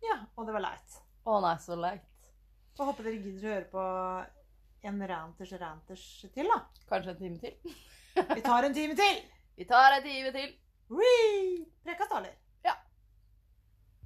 [0.05, 0.99] Ja, Og det var leit.
[1.27, 2.05] Å nei, så leit.
[2.77, 6.61] Så håper dere gidder å høre på en ranters ranters til, da.
[6.87, 7.75] Kanskje en time til?
[8.35, 9.25] Vi tar en time til!
[9.57, 10.51] Vi tar ei time til.
[12.09, 12.46] Taler.